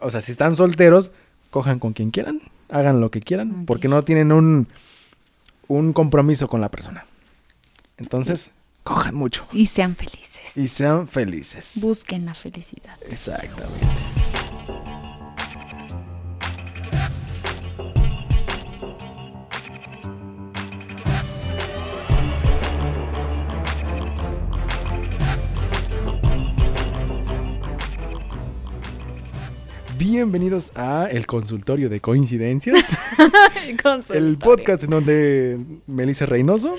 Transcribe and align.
O 0.00 0.10
sea, 0.10 0.20
si 0.20 0.32
están 0.32 0.54
solteros, 0.56 1.10
cojan 1.50 1.78
con 1.78 1.92
quien 1.92 2.10
quieran, 2.10 2.40
hagan 2.68 3.00
lo 3.00 3.10
que 3.10 3.20
quieran, 3.20 3.64
porque 3.66 3.88
no 3.88 4.02
tienen 4.04 4.32
un, 4.32 4.68
un 5.66 5.92
compromiso 5.92 6.48
con 6.48 6.60
la 6.60 6.68
persona. 6.70 7.04
Entonces, 7.96 8.52
cojan 8.84 9.14
mucho 9.16 9.46
Y 9.52 9.66
sean 9.66 9.96
felices. 9.96 10.56
y 10.56 10.68
sean 10.68 11.08
felices. 11.08 11.72
Busquen 11.80 12.26
la 12.26 12.34
felicidad. 12.34 12.94
Exactamente. 13.10 13.86
Bienvenidos 30.10 30.72
a 30.74 31.06
el 31.10 31.26
consultorio 31.26 31.90
de 31.90 32.00
coincidencias, 32.00 32.96
el 34.14 34.38
podcast 34.38 34.84
en 34.84 34.88
donde 34.88 35.60
Melissa 35.86 36.24
Reynoso 36.24 36.76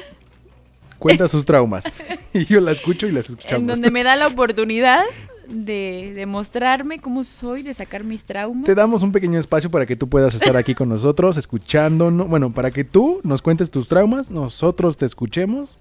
cuenta 0.98 1.28
sus 1.28 1.46
traumas 1.46 2.02
y 2.34 2.46
yo 2.46 2.60
la 2.60 2.72
escucho 2.72 3.06
y 3.06 3.12
las 3.12 3.30
escuchamos. 3.30 3.62
En 3.62 3.68
donde 3.68 3.92
me 3.92 4.04
da 4.04 4.16
la 4.16 4.26
oportunidad 4.34 5.04
de 5.48 6.12
demostrarme 6.16 6.98
cómo 6.98 7.24
soy, 7.24 7.62
de 7.62 7.76
sacar 7.76 8.04
mis 8.04 8.24
traumas. 8.24 8.64
Te 8.64 8.74
damos 8.74 9.04
un 9.04 9.12
pequeño 9.12 9.40
espacio 9.40 9.70
para 9.70 9.86
que 9.86 9.96
tú 9.96 10.10
puedas 10.10 10.34
estar 10.34 10.58
aquí 10.58 10.74
con 10.74 10.90
nosotros, 10.90 11.38
escuchándonos. 11.38 12.28
Bueno, 12.28 12.52
para 12.52 12.72
que 12.72 12.84
tú 12.84 13.22
nos 13.24 13.44
cuentes 13.44 13.70
tus 13.70 13.88
traumas, 13.88 14.32
nosotros 14.32 14.98
te 14.98 15.06
escuchemos. 15.06 15.78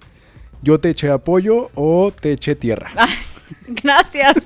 Yo 0.61 0.80
te 0.80 0.91
eché 0.91 1.09
apoyo 1.09 1.70
o 1.75 2.12
te 2.12 2.33
eché 2.33 2.55
tierra. 2.55 2.92
Gracias. 3.69 4.37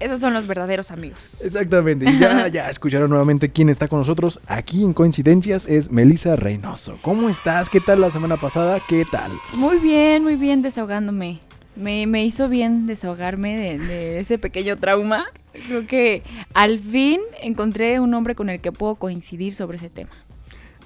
Esos 0.00 0.20
son 0.20 0.34
los 0.34 0.46
verdaderos 0.46 0.90
amigos. 0.90 1.42
Exactamente. 1.42 2.08
Y 2.08 2.18
ya, 2.18 2.48
ya 2.52 2.70
escucharon 2.70 3.10
nuevamente 3.10 3.50
quién 3.50 3.68
está 3.68 3.88
con 3.88 3.98
nosotros 3.98 4.40
aquí 4.46 4.82
en 4.82 4.92
Coincidencias. 4.92 5.66
Es 5.66 5.90
Melissa 5.90 6.36
Reynoso. 6.36 6.98
¿Cómo 7.02 7.28
estás? 7.28 7.68
¿Qué 7.70 7.80
tal 7.80 8.00
la 8.00 8.10
semana 8.10 8.36
pasada? 8.36 8.80
¿Qué 8.88 9.04
tal? 9.10 9.32
Muy 9.54 9.78
bien, 9.78 10.22
muy 10.22 10.36
bien 10.36 10.62
desahogándome. 10.62 11.40
Me, 11.74 12.06
me 12.06 12.24
hizo 12.24 12.48
bien 12.48 12.86
desahogarme 12.86 13.56
de, 13.56 13.78
de 13.78 14.20
ese 14.20 14.38
pequeño 14.38 14.76
trauma. 14.78 15.26
Creo 15.66 15.86
que 15.86 16.22
al 16.54 16.78
fin 16.78 17.20
encontré 17.40 17.98
un 18.00 18.12
hombre 18.14 18.34
con 18.34 18.50
el 18.50 18.60
que 18.60 18.72
puedo 18.72 18.96
coincidir 18.96 19.54
sobre 19.54 19.78
ese 19.78 19.88
tema. 19.88 20.10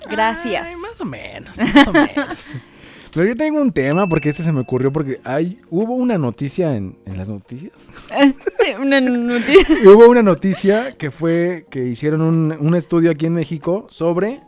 Gracias. 0.08 0.66
Ay, 0.68 0.76
más 0.76 1.00
o 1.00 1.04
menos, 1.04 1.58
más 1.58 1.88
o 1.88 1.92
menos. 1.92 2.50
Pero 3.16 3.28
yo 3.28 3.34
tengo 3.34 3.62
un 3.62 3.72
tema 3.72 4.06
porque 4.06 4.28
este 4.28 4.42
se 4.42 4.52
me 4.52 4.60
ocurrió 4.60 4.92
porque 4.92 5.22
hay, 5.24 5.58
hubo 5.70 5.94
una 5.94 6.18
noticia 6.18 6.76
en, 6.76 6.98
en 7.06 7.16
las 7.16 7.30
noticias. 7.30 7.88
Una 8.78 9.00
noticia. 9.00 9.76
Hubo 9.86 10.10
una 10.10 10.22
noticia 10.22 10.92
que 10.92 11.10
fue 11.10 11.66
que 11.70 11.86
hicieron 11.86 12.20
un, 12.20 12.54
un 12.58 12.74
estudio 12.74 13.10
aquí 13.10 13.24
en 13.24 13.32
México 13.32 13.86
sobre 13.88 14.42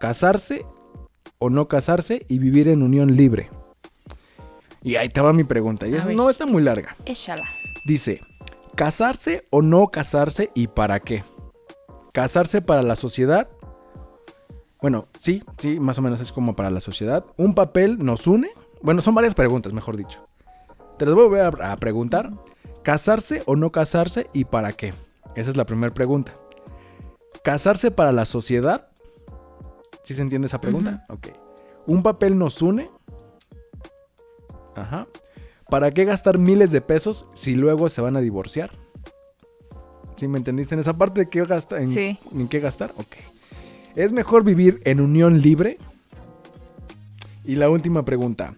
casarse 0.00 0.64
o 1.38 1.50
no 1.50 1.68
casarse 1.68 2.24
y 2.28 2.38
vivir 2.38 2.68
en 2.68 2.82
unión 2.82 3.16
libre. 3.16 3.50
Y 4.82 4.96
ahí 4.96 5.08
estaba 5.08 5.34
mi 5.34 5.44
pregunta. 5.44 5.86
Y 5.86 5.94
eso 5.94 6.10
no 6.12 6.30
está 6.30 6.46
muy 6.46 6.62
larga. 6.62 6.96
Échala. 7.04 7.50
Dice, 7.84 8.20
¿casarse 8.76 9.44
o 9.50 9.60
no 9.60 9.88
casarse 9.88 10.50
y 10.54 10.68
para 10.68 11.00
qué? 11.00 11.22
¿Casarse 12.12 12.62
para 12.62 12.82
la 12.82 12.96
sociedad? 12.96 13.50
Bueno, 14.86 15.08
sí, 15.18 15.42
sí, 15.58 15.80
más 15.80 15.98
o 15.98 16.02
menos 16.02 16.20
es 16.20 16.30
como 16.30 16.54
para 16.54 16.70
la 16.70 16.80
sociedad. 16.80 17.24
¿Un 17.36 17.54
papel 17.54 17.98
nos 17.98 18.28
une? 18.28 18.50
Bueno, 18.82 19.02
son 19.02 19.16
varias 19.16 19.34
preguntas, 19.34 19.72
mejor 19.72 19.96
dicho. 19.96 20.24
Te 20.96 21.04
las 21.04 21.12
voy 21.16 21.24
a 21.24 21.26
volver 21.26 21.60
a, 21.64 21.72
a 21.72 21.76
preguntar. 21.76 22.30
¿Casarse 22.84 23.42
o 23.46 23.56
no 23.56 23.72
casarse 23.72 24.30
y 24.32 24.44
para 24.44 24.70
qué? 24.74 24.94
Esa 25.34 25.50
es 25.50 25.56
la 25.56 25.66
primera 25.66 25.92
pregunta. 25.92 26.34
¿Casarse 27.42 27.90
para 27.90 28.12
la 28.12 28.26
sociedad? 28.26 28.86
¿Sí 30.04 30.14
se 30.14 30.22
entiende 30.22 30.46
esa 30.46 30.60
pregunta? 30.60 31.04
Ok. 31.08 31.30
¿Un 31.88 32.04
papel 32.04 32.38
nos 32.38 32.62
une? 32.62 32.88
Ajá. 34.76 35.08
¿Para 35.68 35.90
qué 35.90 36.04
gastar 36.04 36.38
miles 36.38 36.70
de 36.70 36.80
pesos 36.80 37.28
si 37.32 37.56
luego 37.56 37.88
se 37.88 38.02
van 38.02 38.14
a 38.14 38.20
divorciar? 38.20 38.70
¿Sí 40.14 40.28
me 40.28 40.38
entendiste 40.38 40.76
en 40.76 40.80
esa 40.80 40.96
parte 40.96 41.22
de 41.22 41.28
qué 41.28 41.44
gastar? 41.44 41.80
En, 41.82 41.88
Sí. 41.88 42.20
¿En 42.30 42.46
qué 42.46 42.60
gastar? 42.60 42.92
Ok. 42.98 43.16
¿Es 43.96 44.12
mejor 44.12 44.44
vivir 44.44 44.80
en 44.84 45.00
unión 45.00 45.40
libre? 45.40 45.78
Y 47.46 47.54
la 47.54 47.70
última 47.70 48.02
pregunta. 48.02 48.54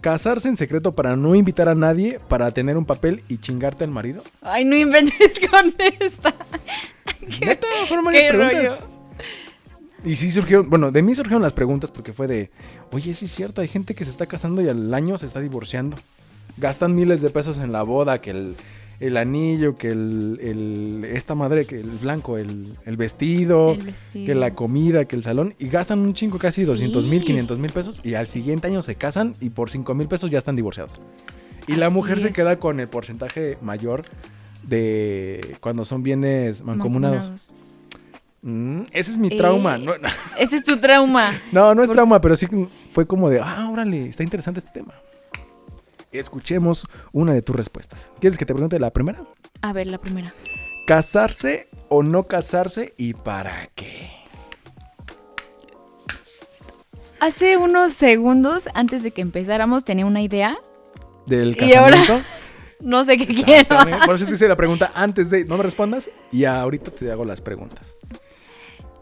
¿Casarse 0.00 0.48
en 0.48 0.56
secreto 0.56 0.94
para 0.94 1.16
no 1.16 1.34
invitar 1.34 1.68
a 1.68 1.74
nadie 1.74 2.20
para 2.28 2.52
tener 2.52 2.76
un 2.76 2.84
papel 2.84 3.24
y 3.28 3.38
chingarte 3.38 3.82
al 3.82 3.90
marido? 3.90 4.22
Ay, 4.40 4.64
no 4.64 4.76
inventes 4.76 5.40
con 5.50 5.74
esta. 6.00 6.32
Neta, 7.40 7.66
fueron 7.88 8.04
varias 8.04 8.24
qué 8.24 8.30
preguntas. 8.30 8.80
rollo. 8.80 8.98
Y 10.04 10.14
sí 10.14 10.30
surgieron, 10.30 10.70
bueno, 10.70 10.92
de 10.92 11.02
mí 11.02 11.12
surgieron 11.16 11.42
las 11.42 11.52
preguntas 11.52 11.90
porque 11.90 12.12
fue 12.12 12.28
de, 12.28 12.52
oye, 12.92 13.14
sí 13.14 13.24
es 13.24 13.34
cierto, 13.34 13.60
hay 13.60 13.68
gente 13.68 13.96
que 13.96 14.04
se 14.04 14.12
está 14.12 14.26
casando 14.26 14.62
y 14.62 14.68
al 14.68 14.94
año 14.94 15.18
se 15.18 15.26
está 15.26 15.40
divorciando. 15.40 15.96
Gastan 16.56 16.94
miles 16.94 17.20
de 17.20 17.30
pesos 17.30 17.58
en 17.58 17.72
la 17.72 17.82
boda, 17.82 18.20
que 18.20 18.30
el, 18.30 18.54
el 19.00 19.16
anillo, 19.16 19.76
que 19.76 19.88
el, 19.90 20.38
el- 20.42 21.04
esta 21.12 21.34
madre, 21.34 21.64
que 21.66 21.80
el 21.80 21.86
blanco, 21.88 22.36
el, 22.38 22.76
el 22.84 22.96
vestido, 22.96 23.72
El 23.72 23.82
vestido. 23.82 24.26
que 24.26 24.34
la 24.34 24.54
comida, 24.54 25.04
que 25.04 25.14
el 25.16 25.22
salón, 25.22 25.54
y 25.58 25.68
gastan 25.68 26.00
un 26.00 26.14
chingo, 26.14 26.38
casi 26.38 26.64
200 26.64 27.06
mil, 27.06 27.20
Sí. 27.20 27.26
500 27.26 27.58
mil 27.58 27.70
pesos, 27.72 28.00
y 28.04 28.14
al 28.14 28.26
siguiente 28.26 28.66
año 28.66 28.82
se 28.82 28.96
casan 28.96 29.34
y 29.40 29.50
por 29.50 29.70
5 29.70 29.94
mil 29.94 30.08
pesos 30.08 30.30
ya 30.30 30.38
están 30.38 30.56
divorciados. 30.56 31.00
Y 31.66 31.74
la 31.76 31.90
mujer 31.90 32.18
se 32.18 32.32
queda 32.32 32.58
con 32.58 32.80
el 32.80 32.88
porcentaje 32.88 33.56
mayor 33.62 34.02
de 34.62 35.56
cuando 35.60 35.84
son 35.84 36.02
bienes 36.02 36.62
mancomunados. 36.62 37.28
Mancomunados. 37.30 37.50
Mm, 38.42 38.82
ese 38.92 39.10
es 39.10 39.18
mi 39.18 39.36
trauma. 39.36 39.76
Eh. 39.76 39.80
No, 39.80 39.98
no, 39.98 40.08
Ese 40.38 40.56
es 40.56 40.64
tu 40.64 40.76
trauma. 40.78 41.40
no, 41.52 41.74
no 41.74 41.82
es 41.82 41.88
Por- 41.88 41.96
trauma, 41.96 42.20
pero 42.20 42.36
sí 42.36 42.46
fue 42.90 43.06
como 43.06 43.28
de, 43.30 43.40
ah, 43.40 43.68
órale, 43.72 44.06
está 44.08 44.22
interesante 44.22 44.60
este 44.60 44.70
tema. 44.72 44.94
Escuchemos 46.12 46.86
una 47.12 47.32
de 47.34 47.42
tus 47.42 47.54
respuestas. 47.54 48.12
¿Quieres 48.20 48.38
que 48.38 48.46
te 48.46 48.54
pregunte 48.54 48.78
la 48.78 48.90
primera? 48.92 49.24
A 49.62 49.72
ver, 49.72 49.86
la 49.88 49.98
primera. 49.98 50.32
¿Casarse 50.86 51.68
o 51.88 52.02
no 52.02 52.24
casarse 52.24 52.94
y 52.96 53.12
para 53.14 53.66
qué? 53.74 54.10
Hace 57.20 57.56
unos 57.56 57.92
segundos, 57.92 58.68
antes 58.74 59.02
de 59.02 59.10
que 59.10 59.20
empezáramos, 59.20 59.84
tenía 59.84 60.06
una 60.06 60.22
idea. 60.22 60.56
¿Del 61.26 61.56
Y 61.60 61.74
ahora- 61.74 61.96
casamiento? 61.98 62.28
No 62.80 63.04
sé 63.04 63.16
qué 63.16 63.26
quiero. 63.26 63.76
Por 64.06 64.14
eso 64.14 64.24
te 64.24 64.34
hice 64.34 64.46
la 64.46 64.54
pregunta 64.54 64.92
antes 64.94 65.30
de, 65.30 65.44
no 65.44 65.56
me 65.56 65.64
respondas 65.64 66.08
y 66.30 66.44
ahorita 66.44 66.92
te 66.92 67.10
hago 67.10 67.24
las 67.24 67.40
preguntas. 67.40 67.96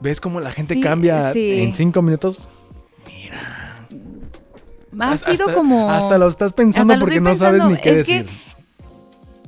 ¿Ves 0.01 0.19
cómo 0.19 0.41
la 0.41 0.51
gente 0.51 0.73
Sí, 0.73 0.81
cambia 0.81 1.31
sí. 1.35 1.61
en 1.61 1.75
cinco 1.75 2.01
minutos? 2.01 2.49
Ha 4.99 5.11
Hasta- 5.13 5.33
sido 5.33 5.53
como... 5.55 5.91
Hasta 5.91 6.19
lo 6.19 6.29
estás 6.29 6.53
pensando 6.53 6.93
hasta 6.95 7.05
porque 7.05 7.21
no 7.21 7.35
sabes 7.35 7.65
ni 7.65 7.77
qué 7.77 8.01
Es 8.01 8.07
que- 8.07 8.23
decir. 8.23 8.31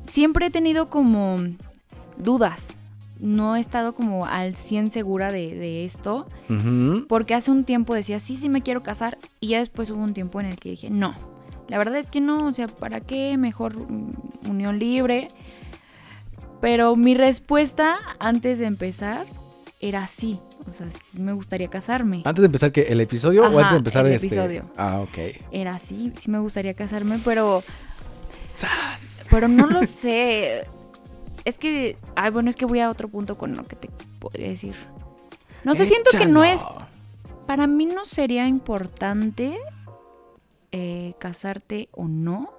Siempre 0.07 0.47
he 0.47 0.51
tenido 0.51 0.89
como 0.89 1.37
dudas. 2.17 2.69
No 3.21 3.57
he 3.57 3.61
estado 3.61 3.95
como 3.95 4.27
al 4.27 4.55
100 4.55 4.91
segura 4.91 5.33
de, 5.33 5.55
de 5.57 5.85
esto. 5.85 6.27
Porque 7.09 7.35
hace 7.35 7.51
un 7.51 7.65
tiempo 7.65 7.95
decía, 7.95 8.21
sí, 8.21 8.37
sí 8.37 8.49
me 8.49 8.63
quiero 8.63 8.83
casar. 8.83 9.19
Y 9.41 9.49
ya 9.49 9.59
después 9.59 9.91
hubo 9.91 10.03
un 10.03 10.15
tiempo 10.15 10.41
en 10.41 10.47
el 10.47 10.57
que 10.57 10.71
dije, 10.71 10.89
no. 10.91 11.15
La 11.69 11.79
verdad 11.79 11.97
es 11.97 12.09
que 12.09 12.21
no. 12.21 12.39
O 12.39 12.53
sea, 12.53 12.69
¿para 12.69 13.01
qué? 13.01 13.37
Mejor 13.37 13.75
unión 14.49 14.79
libre. 14.79 15.29
Pero 16.61 16.97
mi 16.97 17.15
respuesta 17.15 17.97
antes 18.19 18.59
de 18.59 18.67
empezar 18.67 19.27
era 19.81 20.07
sí. 20.07 20.39
O 20.69 20.73
sea, 20.73 20.91
sí 20.91 21.19
me 21.19 21.33
gustaría 21.33 21.69
casarme. 21.69 22.23
Antes 22.25 22.43
de 22.43 22.47
empezar, 22.47 22.73
¿qué? 22.73 22.83
¿El 22.83 23.01
episodio 23.01 23.43
o 23.43 23.47
antes 23.47 23.71
de 23.71 23.77
empezar 23.79 24.07
el 24.07 24.13
este? 24.13 24.27
episodio. 24.27 24.71
Ah, 24.77 25.01
ok. 25.01 25.19
Era 25.51 25.79
sí, 25.79 26.13
sí 26.19 26.31
me 26.31 26.39
gustaría 26.39 26.75
casarme, 26.75 27.19
pero... 27.25 27.63
¡Sas! 28.55 29.27
Pero 29.31 29.49
no 29.49 29.67
lo 29.67 29.85
sé. 29.87 30.67
Es 31.45 31.59
que. 31.59 31.97
Ay, 32.15 32.31
bueno, 32.31 32.51
es 32.51 32.57
que 32.57 32.67
voy 32.67 32.81
a 32.81 32.91
otro 32.91 33.09
punto 33.09 33.37
con 33.39 33.57
lo 33.57 33.65
que 33.65 33.77
te 33.77 33.89
podría 34.19 34.49
decir. 34.49 34.75
No 35.65 35.75
sé, 35.75 35.87
siento 35.87 36.11
que 36.17 36.27
no 36.27 36.45
es. 36.45 36.63
Para 37.47 37.67
mí 37.67 37.87
no 37.87 38.05
sería 38.05 38.47
importante 38.47 39.59
eh, 40.73 41.15
casarte 41.19 41.89
o 41.93 42.09
no. 42.09 42.53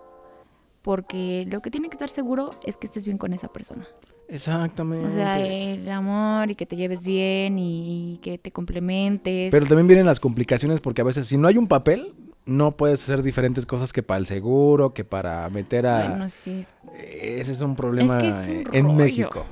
Porque 0.82 1.46
lo 1.50 1.62
que 1.62 1.70
tiene 1.70 1.90
que 1.90 1.96
estar 1.96 2.10
seguro 2.10 2.58
es 2.64 2.78
que 2.78 2.88
estés 2.88 3.06
bien 3.06 3.18
con 3.18 3.34
esa 3.34 3.50
persona. 3.50 3.86
Exactamente. 4.30 5.08
O 5.08 5.12
sea, 5.12 5.40
el 5.40 5.90
amor 5.90 6.52
y 6.52 6.56
que 6.56 6.66
te 6.66 6.76
lleves 6.76 7.06
bien 7.06 7.58
y 7.58 8.20
que 8.22 8.38
te 8.38 8.52
complementes. 8.52 9.52
Pero 9.52 9.66
también 9.66 9.88
vienen 9.88 10.06
las 10.06 10.20
complicaciones 10.20 10.80
porque 10.80 11.02
a 11.02 11.06
veces 11.06 11.28
si 11.28 11.38
no 11.38 11.48
hay 11.48 11.58
un 11.58 11.68
papel, 11.68 12.14
no 12.46 12.72
puedes 12.72 13.04
hacer 13.04 13.22
diferentes 13.24 13.66
cosas 13.66 13.92
que 13.94 14.04
para 14.04 14.20
el 14.20 14.26
seguro, 14.26 14.94
que 14.94 15.04
para 15.04 15.50
meter 15.50 15.86
a... 15.88 16.08
Bueno, 16.10 16.30
sí. 16.30 16.60
es- 16.60 16.74
Ese 17.22 17.52
es 17.52 17.62
un 17.62 17.76
problema 17.76 18.18
Es 18.18 18.24
que 18.24 18.30
es 18.30 18.48
un 18.48 18.54
eh, 18.56 18.64
en 18.74 18.86
rollo. 18.86 18.96
México. 18.98 19.46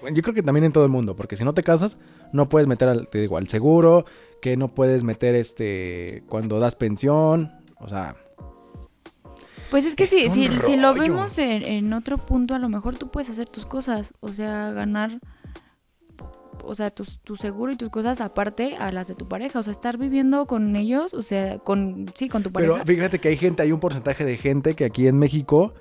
Bueno, 0.00 0.16
yo 0.16 0.22
creo 0.22 0.34
que 0.34 0.42
también 0.42 0.64
en 0.64 0.72
todo 0.72 0.84
el 0.84 0.90
mundo, 0.90 1.14
porque 1.14 1.36
si 1.36 1.44
no 1.44 1.52
te 1.52 1.62
casas, 1.62 1.98
no 2.32 2.48
puedes 2.48 2.66
meter 2.66 2.88
al, 2.88 3.08
te 3.08 3.20
digo, 3.20 3.36
al 3.36 3.48
seguro, 3.48 4.04
que 4.40 4.56
no 4.56 4.68
puedes 4.68 5.04
meter 5.04 5.34
este 5.34 6.22
cuando 6.28 6.58
das 6.58 6.74
pensión, 6.74 7.52
o 7.78 7.88
sea, 7.88 8.14
Pues 9.70 9.84
es 9.84 9.94
que 9.94 10.04
Es 10.04 10.10
si, 10.10 10.24
un 10.26 10.30
si, 10.32 10.48
si 10.66 10.76
lo 10.76 10.94
vemos 10.94 11.38
en, 11.38 11.62
en 11.62 11.92
otro 11.92 12.18
punto, 12.18 12.54
a 12.54 12.58
lo 12.58 12.68
mejor 12.68 12.96
tú 12.96 13.08
puedes 13.10 13.30
hacer 13.30 13.48
tus 13.48 13.66
cosas. 13.66 14.12
O 14.20 14.28
sea, 14.32 14.70
ganar 14.72 15.10
o 16.62 16.74
sea, 16.74 16.90
tu, 16.90 17.04
tu 17.24 17.36
seguro 17.36 17.72
y 17.72 17.76
tus 17.76 17.88
cosas 17.88 18.20
aparte 18.20 18.76
a 18.76 18.92
las 18.92 19.08
de 19.08 19.14
tu 19.14 19.26
pareja. 19.28 19.58
O 19.58 19.62
sea, 19.62 19.70
estar 19.72 19.96
viviendo 19.96 20.46
con 20.46 20.76
ellos, 20.76 21.14
o 21.14 21.22
sea, 21.22 21.58
con, 21.58 22.06
sí, 22.14 22.28
con 22.28 22.42
tu 22.42 22.52
pareja. 22.52 22.72
Pero 22.74 22.84
fíjate 22.84 23.18
que 23.18 23.28
hay 23.28 23.36
gente, 23.36 23.62
hay 23.62 23.72
un 23.72 23.80
porcentaje 23.80 24.24
de 24.24 24.36
gente 24.36 24.74
que 24.74 24.84
aquí 24.84 25.06
en 25.06 25.18
México 25.18 25.72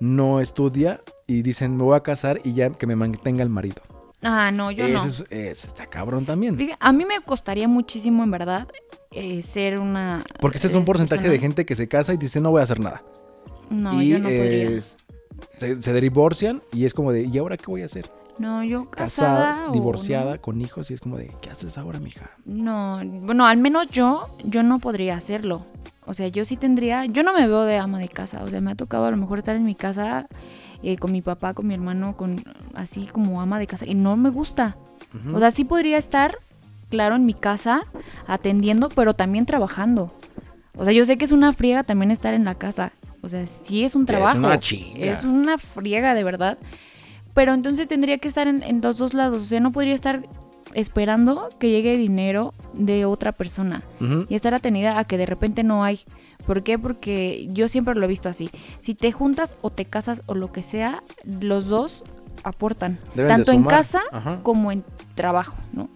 no 0.00 0.40
estudia 0.40 1.00
y 1.26 1.42
dicen 1.42 1.76
me 1.76 1.82
voy 1.82 1.96
a 1.96 2.02
casar 2.04 2.40
y 2.44 2.52
ya 2.52 2.70
que 2.70 2.86
me 2.86 2.94
mantenga 2.94 3.42
el 3.42 3.48
marido. 3.48 3.82
ah, 4.22 4.50
no, 4.52 4.70
yo 4.70 4.84
Ese 4.84 4.94
no. 4.94 5.04
es- 5.04 5.24
ese 5.30 5.66
está 5.66 5.86
cabrón 5.86 6.24
también. 6.24 6.56
A 6.78 6.92
mí 6.92 7.04
me 7.04 7.20
costaría 7.20 7.66
muchísimo, 7.66 8.22
en 8.22 8.30
verdad, 8.30 8.68
eh, 9.10 9.42
ser 9.42 9.80
una... 9.80 10.22
Porque 10.40 10.58
este 10.58 10.68
es 10.68 10.74
un 10.74 10.84
porcentaje 10.84 11.28
de 11.28 11.38
gente 11.40 11.66
que 11.66 11.74
se 11.74 11.88
casa 11.88 12.14
y 12.14 12.16
dice 12.16 12.40
no 12.40 12.50
voy 12.52 12.60
a 12.60 12.64
hacer 12.64 12.78
nada. 12.78 13.02
No, 13.70 14.00
y 14.02 14.08
yo 14.08 14.18
no 14.18 14.28
podría. 14.28 14.70
es- 14.70 14.96
se, 15.56 15.80
se 15.80 16.00
divorcian 16.00 16.62
y 16.72 16.84
es 16.84 16.94
como 16.94 17.12
de 17.12 17.22
¿y 17.24 17.38
ahora 17.38 17.56
qué 17.56 17.66
voy 17.66 17.82
a 17.82 17.86
hacer? 17.86 18.10
No, 18.38 18.62
yo 18.64 18.88
casada, 18.90 19.36
Casada, 19.38 19.70
o 19.70 19.72
divorciada, 19.72 20.34
no. 20.36 20.40
con 20.40 20.60
hijos 20.60 20.90
y 20.90 20.94
es 20.94 21.00
como 21.00 21.16
de 21.16 21.32
¿qué 21.40 21.50
haces 21.50 21.76
ahora, 21.78 21.98
mija? 22.00 22.30
No, 22.44 23.00
bueno, 23.04 23.46
al 23.46 23.56
menos 23.56 23.88
yo, 23.88 24.28
yo 24.44 24.62
no 24.62 24.78
podría 24.78 25.14
hacerlo. 25.16 25.66
O 26.06 26.14
sea, 26.14 26.28
yo 26.28 26.44
sí 26.44 26.56
tendría, 26.56 27.04
yo 27.06 27.22
no 27.22 27.32
me 27.34 27.46
veo 27.46 27.64
de 27.64 27.76
ama 27.78 27.98
de 27.98 28.08
casa. 28.08 28.42
O 28.44 28.48
sea, 28.48 28.60
me 28.60 28.70
ha 28.70 28.74
tocado 28.76 29.06
a 29.06 29.10
lo 29.10 29.16
mejor 29.16 29.38
estar 29.38 29.54
en 29.56 29.64
mi 29.64 29.74
casa 29.74 30.26
eh, 30.82 30.96
con 30.96 31.12
mi 31.12 31.20
papá, 31.20 31.52
con 31.54 31.66
mi 31.66 31.74
hermano, 31.74 32.16
con 32.16 32.36
así 32.74 33.06
como 33.06 33.40
ama 33.42 33.58
de 33.58 33.66
casa 33.66 33.84
y 33.86 33.94
no 33.94 34.16
me 34.16 34.30
gusta. 34.30 34.76
O 35.34 35.38
sea, 35.38 35.50
sí 35.50 35.64
podría 35.64 35.98
estar, 35.98 36.38
claro, 36.90 37.16
en 37.16 37.26
mi 37.26 37.34
casa 37.34 37.82
atendiendo, 38.26 38.88
pero 38.88 39.14
también 39.14 39.46
trabajando. 39.46 40.12
O 40.76 40.84
sea, 40.84 40.92
yo 40.92 41.04
sé 41.04 41.18
que 41.18 41.24
es 41.24 41.32
una 41.32 41.52
friega 41.52 41.82
también 41.82 42.10
estar 42.10 42.34
en 42.34 42.44
la 42.44 42.54
casa. 42.54 42.92
O 43.22 43.28
sea, 43.28 43.46
sí 43.46 43.84
es 43.84 43.94
un 43.94 44.06
trabajo. 44.06 44.38
Es 44.38 44.44
una 44.44 44.58
chinga. 44.58 45.06
Es 45.06 45.24
una 45.24 45.58
friega, 45.58 46.14
de 46.14 46.24
verdad. 46.24 46.58
Pero 47.34 47.54
entonces 47.54 47.86
tendría 47.86 48.18
que 48.18 48.28
estar 48.28 48.48
en, 48.48 48.62
en 48.62 48.80
los 48.80 48.96
dos 48.96 49.14
lados. 49.14 49.42
O 49.42 49.46
sea, 49.46 49.60
no 49.60 49.72
podría 49.72 49.94
estar 49.94 50.22
esperando 50.74 51.48
que 51.58 51.70
llegue 51.70 51.96
dinero 51.96 52.54
de 52.72 53.04
otra 53.04 53.32
persona 53.32 53.82
y 54.28 54.34
estar 54.34 54.54
atenida 54.54 54.98
a 54.98 55.04
que 55.04 55.18
de 55.18 55.26
repente 55.26 55.64
no 55.64 55.84
hay. 55.84 56.00
¿Por 56.46 56.62
qué? 56.62 56.78
Porque 56.78 57.48
yo 57.50 57.68
siempre 57.68 57.94
lo 57.94 58.04
he 58.04 58.08
visto 58.08 58.28
así. 58.28 58.50
Si 58.80 58.94
te 58.94 59.12
juntas 59.12 59.56
o 59.60 59.70
te 59.70 59.84
casas 59.84 60.22
o 60.26 60.34
lo 60.34 60.52
que 60.52 60.62
sea, 60.62 61.02
los 61.24 61.66
dos 61.66 62.04
aportan. 62.44 62.98
Deben 63.14 63.28
tanto 63.28 63.52
en 63.52 63.64
casa 63.64 64.02
Ajá. 64.12 64.42
como 64.42 64.72
en 64.72 64.84
trabajo, 65.14 65.56
¿no? 65.72 65.88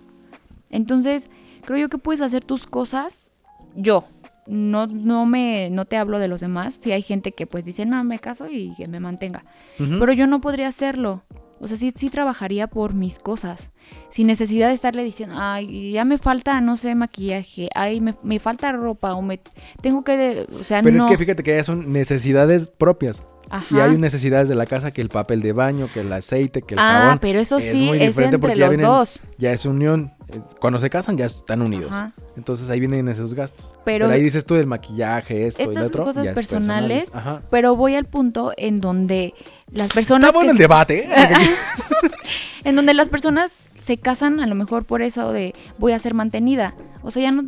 Entonces, 0.71 1.29
creo 1.65 1.79
yo 1.79 1.89
que 1.89 1.99
puedes 1.99 2.21
hacer 2.21 2.45
tus 2.45 2.67
cosas 2.67 3.33
yo. 3.75 4.05
No, 4.47 4.87
no 4.89 5.25
me, 5.27 5.71
no 5.71 5.85
te 5.85 5.97
hablo 5.97 6.19
de 6.19 6.29
los 6.29 6.41
demás. 6.41 6.75
Si 6.75 6.91
hay 6.93 7.03
gente 7.03 7.33
que 7.33 7.47
pues 7.47 7.65
dice, 7.65 7.87
no, 7.87 8.03
me 8.05 8.19
caso 8.19 8.49
y 8.51 8.75
que 8.77 8.89
me 8.89 8.99
mantenga. 9.01 9.45
Pero 9.79 10.13
yo 10.13 10.27
no 10.27 10.41
podría 10.41 10.69
hacerlo. 10.69 11.23
O 11.61 11.69
sea, 11.69 11.77
sí, 11.77 11.93
sí 11.95 12.11
trabajaría 12.11 12.67
por 12.67 12.93
mis 12.93 13.21
cosas. 13.21 13.71
Sin 14.11 14.27
necesidad 14.27 14.67
de 14.67 14.75
estarle 14.75 15.05
diciendo, 15.05 15.37
ay, 15.39 15.93
ya 15.93 16.05
me 16.05 16.19
falta, 16.19 16.61
no 16.61 16.77
sé, 16.77 16.97
maquillaje. 16.97 17.69
Ay, 17.77 18.01
me, 18.01 18.15
me 18.25 18.41
falta 18.41 18.73
ropa. 18.73 19.15
O 19.15 19.23
me 19.23 19.41
tengo 19.81 20.03
que. 20.03 20.45
O 20.59 20.65
sea, 20.65 20.83
Pero 20.83 20.97
no. 20.97 21.05
es 21.05 21.11
que 21.13 21.19
fíjate 21.19 21.45
que 21.45 21.55
ya 21.55 21.63
son 21.63 21.93
necesidades 21.93 22.71
propias. 22.71 23.25
Ajá. 23.49 23.77
Y 23.77 23.81
hay 23.81 23.97
necesidades 23.97 24.49
de 24.49 24.57
la 24.57 24.67
casa 24.67 24.91
que 24.91 25.03
el 25.03 25.09
papel 25.09 25.41
de 25.41 25.53
baño, 25.53 25.89
que 25.95 26.01
el 26.01 26.13
aceite, 26.13 26.63
que 26.63 26.75
el 26.75 26.81
ah, 26.81 27.01
jabón. 27.03 27.19
pero 27.21 27.39
eso 27.39 27.59
es 27.59 27.71
sí 27.71 27.89
es 27.95 28.19
entre 28.19 28.39
porque 28.41 28.57
ya 28.59 28.67
los 28.67 28.77
vienen- 28.77 28.87
dos. 28.87 29.21
Ya 29.39 29.53
es 29.53 29.65
unión. 29.65 30.15
Cuando 30.61 30.79
se 30.79 30.89
casan 30.91 31.17
ya 31.17 31.27
están 31.27 31.63
unidos. 31.63 31.91
Ajá. 31.93 32.13
Entonces 32.37 32.69
ahí 32.71 32.81
vienen 32.81 33.09
esos 33.09 33.35
gastos. 33.35 33.79
Pero- 33.85 34.07
Pero, 34.07 34.09
ahí 34.11 34.23
dices 34.23 34.45
tú 34.47 34.55
del 34.55 34.67
maquillaje, 34.67 35.47
esto 35.47 35.63
y 35.63 35.65
Estas 35.67 35.83
lo 35.83 35.87
otro. 35.89 36.05
cosas 36.05 36.25
ya 36.25 36.35
personales, 36.35 37.11
Ajá. 37.15 37.43
Pero 37.51 37.77
voy 37.77 37.95
al 37.95 38.05
punto 38.07 38.53
en 38.57 38.81
donde 38.81 39.35
las 39.71 39.93
personas. 39.93 40.33
Bueno 40.33 40.49
que 40.49 40.53
el 40.53 40.59
debate. 40.59 41.09
¿eh? 41.09 41.11
En 42.65 42.77
donde 42.77 42.95
las 42.95 43.09
personas 43.09 43.65
se 43.81 43.97
casan 43.97 44.39
a 44.39 44.47
lo 44.47 44.55
mejor 44.55 44.85
por 44.85 45.03
eso 45.03 45.33
de 45.33 45.53
voy 45.79 45.93
a 45.93 45.99
ser 45.99 46.15
mantenida. 46.15 46.75
O 47.03 47.11
sea, 47.11 47.21
ya 47.25 47.33
no, 47.33 47.43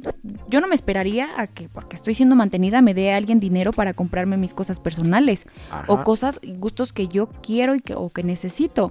yo 0.49 0.61
no 0.61 0.67
me 0.67 0.75
esperaría 0.75 1.29
a 1.41 1.47
que 1.47 1.69
porque 1.69 1.95
estoy 1.95 2.15
siendo 2.15 2.35
mantenida 2.35 2.83
me 2.83 2.95
dé 2.95 3.13
alguien 3.13 3.39
dinero 3.39 3.73
para 3.73 3.95
comprarme 3.95 4.37
mis 4.37 4.53
cosas 4.55 4.81
personales 4.81 5.47
o 5.87 6.03
cosas 6.03 6.41
gustos 6.43 6.93
que 6.93 7.07
yo 7.07 7.29
quiero 7.29 7.77
y 7.77 7.81
que, 7.81 7.95
o 7.95 8.11
que 8.11 8.25
necesito. 8.25 8.91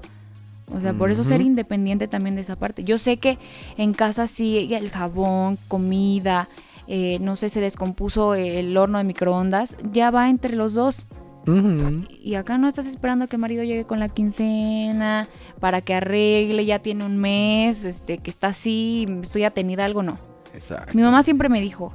O 0.72 0.80
sea, 0.80 0.94
por 0.94 1.12
eso 1.12 1.24
ser 1.24 1.42
independiente 1.42 2.08
también 2.08 2.36
de 2.36 2.42
esa 2.42 2.56
parte. 2.56 2.84
Yo 2.84 2.98
sé 2.98 3.18
que 3.18 3.38
en 3.78 3.94
casa 3.94 4.28
sí 4.28 4.74
el 4.74 4.90
jabón, 4.90 5.58
comida, 5.68 6.50
eh, 6.88 7.18
no 7.22 7.36
sé, 7.36 7.50
se 7.50 7.62
descompuso 7.62 8.36
el 8.36 8.76
horno 8.76 8.98
de 8.98 9.04
microondas, 9.04 9.78
ya 9.92 10.12
va 10.12 10.30
entre 10.30 10.56
los 10.56 10.74
dos. 10.74 11.08
Y 12.22 12.36
acá 12.36 12.58
no 12.58 12.70
estás 12.70 12.86
esperando 12.86 13.28
que 13.28 13.36
el 13.36 13.42
marido 13.42 13.64
llegue 13.64 13.84
con 13.84 14.00
la 14.00 14.08
quincena 14.10 15.28
para 15.60 15.82
que 15.82 15.94
arregle, 15.94 16.66
ya 16.66 16.80
tiene 16.80 17.06
un 17.06 17.18
mes, 17.18 17.84
este, 17.84 18.20
que 18.20 18.30
está 18.30 18.48
así, 18.48 19.06
estoy 19.22 19.44
atenida, 19.44 19.84
algo 19.84 20.04
no. 20.04 20.20
Exacto. 20.54 20.94
Mi 20.96 21.04
mamá 21.04 21.22
siempre 21.22 21.50
me 21.50 21.60
dijo, 21.60 21.94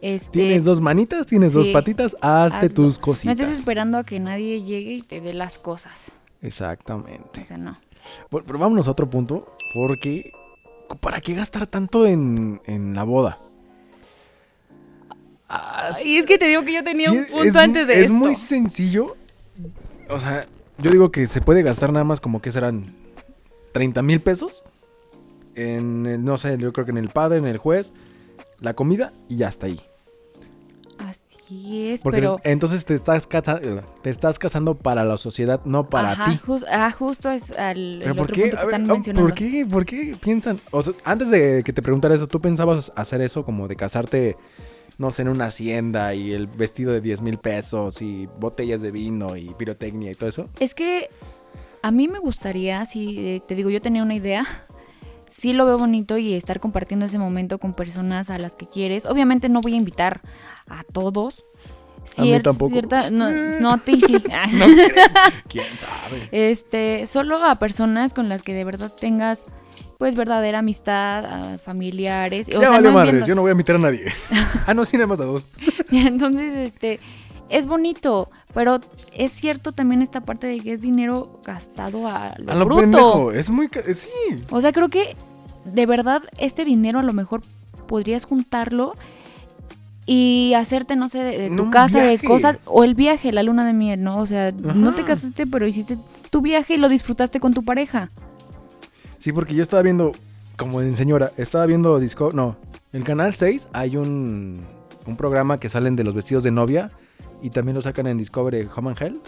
este, 0.00 0.40
Tienes 0.40 0.64
dos 0.64 0.80
manitas, 0.80 1.26
tienes 1.26 1.52
dos 1.52 1.68
patitas, 1.68 2.16
hazte 2.20 2.66
hazlo. 2.66 2.74
tus 2.74 2.96
no 2.96 3.00
cositas. 3.02 3.38
estés 3.40 3.58
esperando 3.58 3.98
a 3.98 4.04
que 4.04 4.18
nadie 4.18 4.62
llegue 4.62 4.94
y 4.94 5.02
te 5.02 5.20
dé 5.20 5.34
las 5.34 5.58
cosas. 5.58 6.10
Exactamente. 6.42 7.42
O 7.42 7.44
sea, 7.44 7.58
no. 7.58 7.78
Pero, 8.30 8.44
pero 8.44 8.58
vámonos 8.58 8.88
a 8.88 8.92
otro 8.92 9.08
punto, 9.08 9.46
porque 9.74 10.32
¿para 11.00 11.20
qué 11.20 11.34
gastar 11.34 11.66
tanto 11.66 12.06
en, 12.06 12.60
en 12.66 12.94
la 12.94 13.04
boda? 13.04 13.38
Ah, 15.48 15.90
Y 16.04 16.16
es 16.16 16.26
que 16.26 16.38
te 16.38 16.46
digo 16.46 16.64
que 16.64 16.72
yo 16.72 16.84
tenía 16.84 17.10
sí, 17.10 17.16
un 17.18 17.26
punto 17.26 17.44
es, 17.48 17.56
antes 17.56 17.86
de 17.86 17.94
Es 17.94 18.00
esto. 18.02 18.14
muy 18.14 18.34
sencillo. 18.34 19.16
O 20.08 20.18
sea, 20.20 20.46
yo 20.78 20.90
digo 20.90 21.10
que 21.10 21.26
se 21.26 21.40
puede 21.40 21.62
gastar 21.62 21.92
nada 21.92 22.04
más 22.04 22.20
como 22.20 22.40
que 22.40 22.52
serán 22.52 22.94
30 23.72 24.02
mil 24.02 24.20
pesos. 24.20 24.64
En, 25.56 26.06
el- 26.06 26.24
no 26.24 26.36
sé, 26.36 26.56
yo 26.58 26.72
creo 26.72 26.84
que 26.84 26.92
en 26.92 26.98
el 26.98 27.08
padre, 27.08 27.38
en 27.38 27.46
el 27.46 27.58
juez, 27.58 27.92
la 28.60 28.74
comida 28.74 29.12
y 29.28 29.36
ya 29.36 29.48
está 29.48 29.66
ahí. 29.66 29.80
Así 31.50 31.88
es, 31.90 32.02
Porque 32.02 32.20
pero... 32.20 32.36
entonces 32.44 32.84
te 32.84 32.94
estás, 32.94 33.26
casa- 33.26 33.60
te 34.02 34.10
estás 34.10 34.38
casando 34.38 34.76
para 34.76 35.04
la 35.04 35.16
sociedad, 35.16 35.60
no 35.64 35.88
para 35.88 36.12
Ajá, 36.12 36.24
ti. 36.30 36.38
jus- 36.46 36.64
ah, 36.70 36.92
justo 36.92 37.28
es 37.28 37.50
al, 37.50 37.76
el 37.76 37.98
¿Pero 38.02 38.12
otro 38.12 38.26
por 38.26 38.32
qué? 38.32 38.40
punto 38.42 38.56
que 38.56 38.64
ver, 38.66 38.74
están 38.74 38.90
ah, 38.90 38.94
mencionando. 38.94 39.26
¿Por 39.28 39.34
qué? 39.34 39.66
¿Por 39.68 39.84
qué 39.84 40.16
piensan? 40.20 40.60
O 40.70 40.82
sea, 40.82 40.92
antes 41.04 41.28
de 41.30 41.62
que 41.64 41.72
te 41.72 41.82
preguntara 41.82 42.14
eso, 42.14 42.28
¿tú 42.28 42.40
pensabas 42.40 42.92
hacer 42.94 43.20
eso 43.20 43.44
como 43.44 43.66
de 43.66 43.74
casarte, 43.74 44.36
no 44.98 45.10
sé, 45.10 45.22
en 45.22 45.28
una 45.28 45.46
hacienda 45.46 46.14
y 46.14 46.32
el 46.32 46.46
vestido 46.46 46.92
de 46.92 47.00
10 47.00 47.20
mil 47.20 47.38
pesos 47.38 48.00
y 48.00 48.26
botellas 48.38 48.80
de 48.80 48.92
vino 48.92 49.36
y 49.36 49.52
pirotecnia 49.54 50.12
y 50.12 50.14
todo 50.14 50.28
eso? 50.28 50.48
Es 50.60 50.72
que 50.74 51.08
a 51.82 51.90
mí 51.90 52.06
me 52.06 52.20
gustaría, 52.20 52.86
si 52.86 53.18
eh, 53.18 53.42
te 53.46 53.56
digo, 53.56 53.70
yo 53.70 53.80
tenía 53.80 54.02
una 54.04 54.14
idea, 54.14 54.44
sí 55.30 55.52
lo 55.52 55.64
veo 55.66 55.78
bonito 55.78 56.18
y 56.18 56.34
estar 56.34 56.60
compartiendo 56.60 57.06
ese 57.06 57.18
momento 57.18 57.58
con 57.58 57.72
personas 57.74 58.30
a 58.30 58.38
las 58.38 58.56
que 58.56 58.68
quieres. 58.68 59.06
Obviamente 59.06 59.48
no 59.48 59.60
voy 59.60 59.74
a 59.74 59.76
invitar 59.76 60.20
a 60.68 60.82
todos. 60.84 61.44
A 62.18 62.22
mí 62.22 62.30
Cier- 62.32 62.42
tampoco. 62.42 62.72
cierta- 62.72 63.10
no, 63.10 63.30
no, 63.60 63.78
sí. 63.84 64.00
No. 64.52 64.66
¿Quién 65.48 65.66
sabe? 65.78 66.28
este, 66.32 67.06
solo 67.06 67.44
a 67.44 67.54
personas 67.56 68.14
con 68.14 68.28
las 68.28 68.42
que 68.42 68.54
de 68.54 68.64
verdad 68.64 68.92
tengas 68.98 69.44
pues 69.98 70.14
verdadera 70.14 70.60
amistad, 70.60 71.26
a 71.26 71.58
familiares. 71.58 72.48
O 72.48 72.52
ya 72.62 72.68
sea, 72.70 72.80
no 72.80 72.90
madres, 72.92 73.12
viendo- 73.12 73.26
yo 73.26 73.34
no 73.34 73.42
voy 73.42 73.50
a 73.50 73.52
invitar 73.52 73.76
a 73.76 73.80
nadie. 73.80 74.06
ah, 74.66 74.72
no, 74.72 74.84
sí, 74.86 74.96
nada 74.96 75.06
más 75.08 75.20
a 75.20 75.24
dos. 75.26 75.46
Entonces, 75.92 76.68
este, 76.72 77.00
es 77.50 77.66
bonito, 77.66 78.30
pero 78.54 78.80
es 79.12 79.32
cierto 79.32 79.72
también 79.72 80.02
esta 80.02 80.22
parte 80.22 80.46
de 80.46 80.60
que 80.60 80.72
es 80.72 80.80
dinero 80.80 81.40
gastado 81.44 82.06
a 82.06 82.34
lo, 82.38 82.52
A 82.52 82.54
lo 82.54 82.64
bruto. 82.64 82.80
pendejo, 82.80 83.32
es 83.32 83.50
muy... 83.50 83.68
Sí. 83.92 84.08
O 84.50 84.60
sea, 84.60 84.72
creo 84.72 84.88
que 84.88 85.16
de 85.64 85.86
verdad 85.86 86.22
este 86.38 86.64
dinero 86.64 87.00
a 87.00 87.02
lo 87.02 87.12
mejor 87.12 87.42
podrías 87.86 88.24
juntarlo 88.24 88.94
y 90.06 90.54
hacerte, 90.56 90.96
no 90.96 91.08
sé, 91.08 91.18
de, 91.18 91.38
de 91.38 91.56
tu 91.56 91.70
casa, 91.70 92.02
de 92.02 92.18
cosas, 92.18 92.58
o 92.64 92.84
el 92.84 92.94
viaje, 92.94 93.32
la 93.32 93.42
luna 93.42 93.66
de 93.66 93.72
miel, 93.72 94.02
¿no? 94.02 94.18
O 94.18 94.26
sea, 94.26 94.50
no 94.52 94.94
te 94.94 95.04
casaste, 95.04 95.46
pero 95.46 95.66
hiciste 95.66 95.98
tu 96.30 96.40
viaje 96.40 96.74
y 96.74 96.76
lo 96.78 96.88
disfrutaste 96.88 97.38
con 97.38 97.52
tu 97.52 97.62
pareja. 97.64 98.10
Sí, 99.18 99.32
porque 99.32 99.54
yo 99.54 99.62
estaba 99.62 99.82
viendo, 99.82 100.12
como 100.56 100.80
en 100.80 100.94
señora, 100.94 101.32
estaba 101.36 101.66
viendo 101.66 101.98
Disco... 102.00 102.30
No, 102.32 102.56
en 102.92 103.02
Canal 103.02 103.34
6 103.34 103.68
hay 103.72 103.96
un, 103.96 104.64
un 105.06 105.16
programa 105.16 105.60
que 105.60 105.68
salen 105.68 105.94
de 105.94 106.02
los 106.04 106.14
vestidos 106.14 106.42
de 106.42 106.50
novia 106.50 106.90
y 107.42 107.50
también 107.50 107.74
lo 107.74 107.82
sacan 107.82 108.06
en 108.06 108.18
Discovery 108.18 108.68
Home 108.76 108.90
and 108.90 109.02
Hell. 109.02 109.20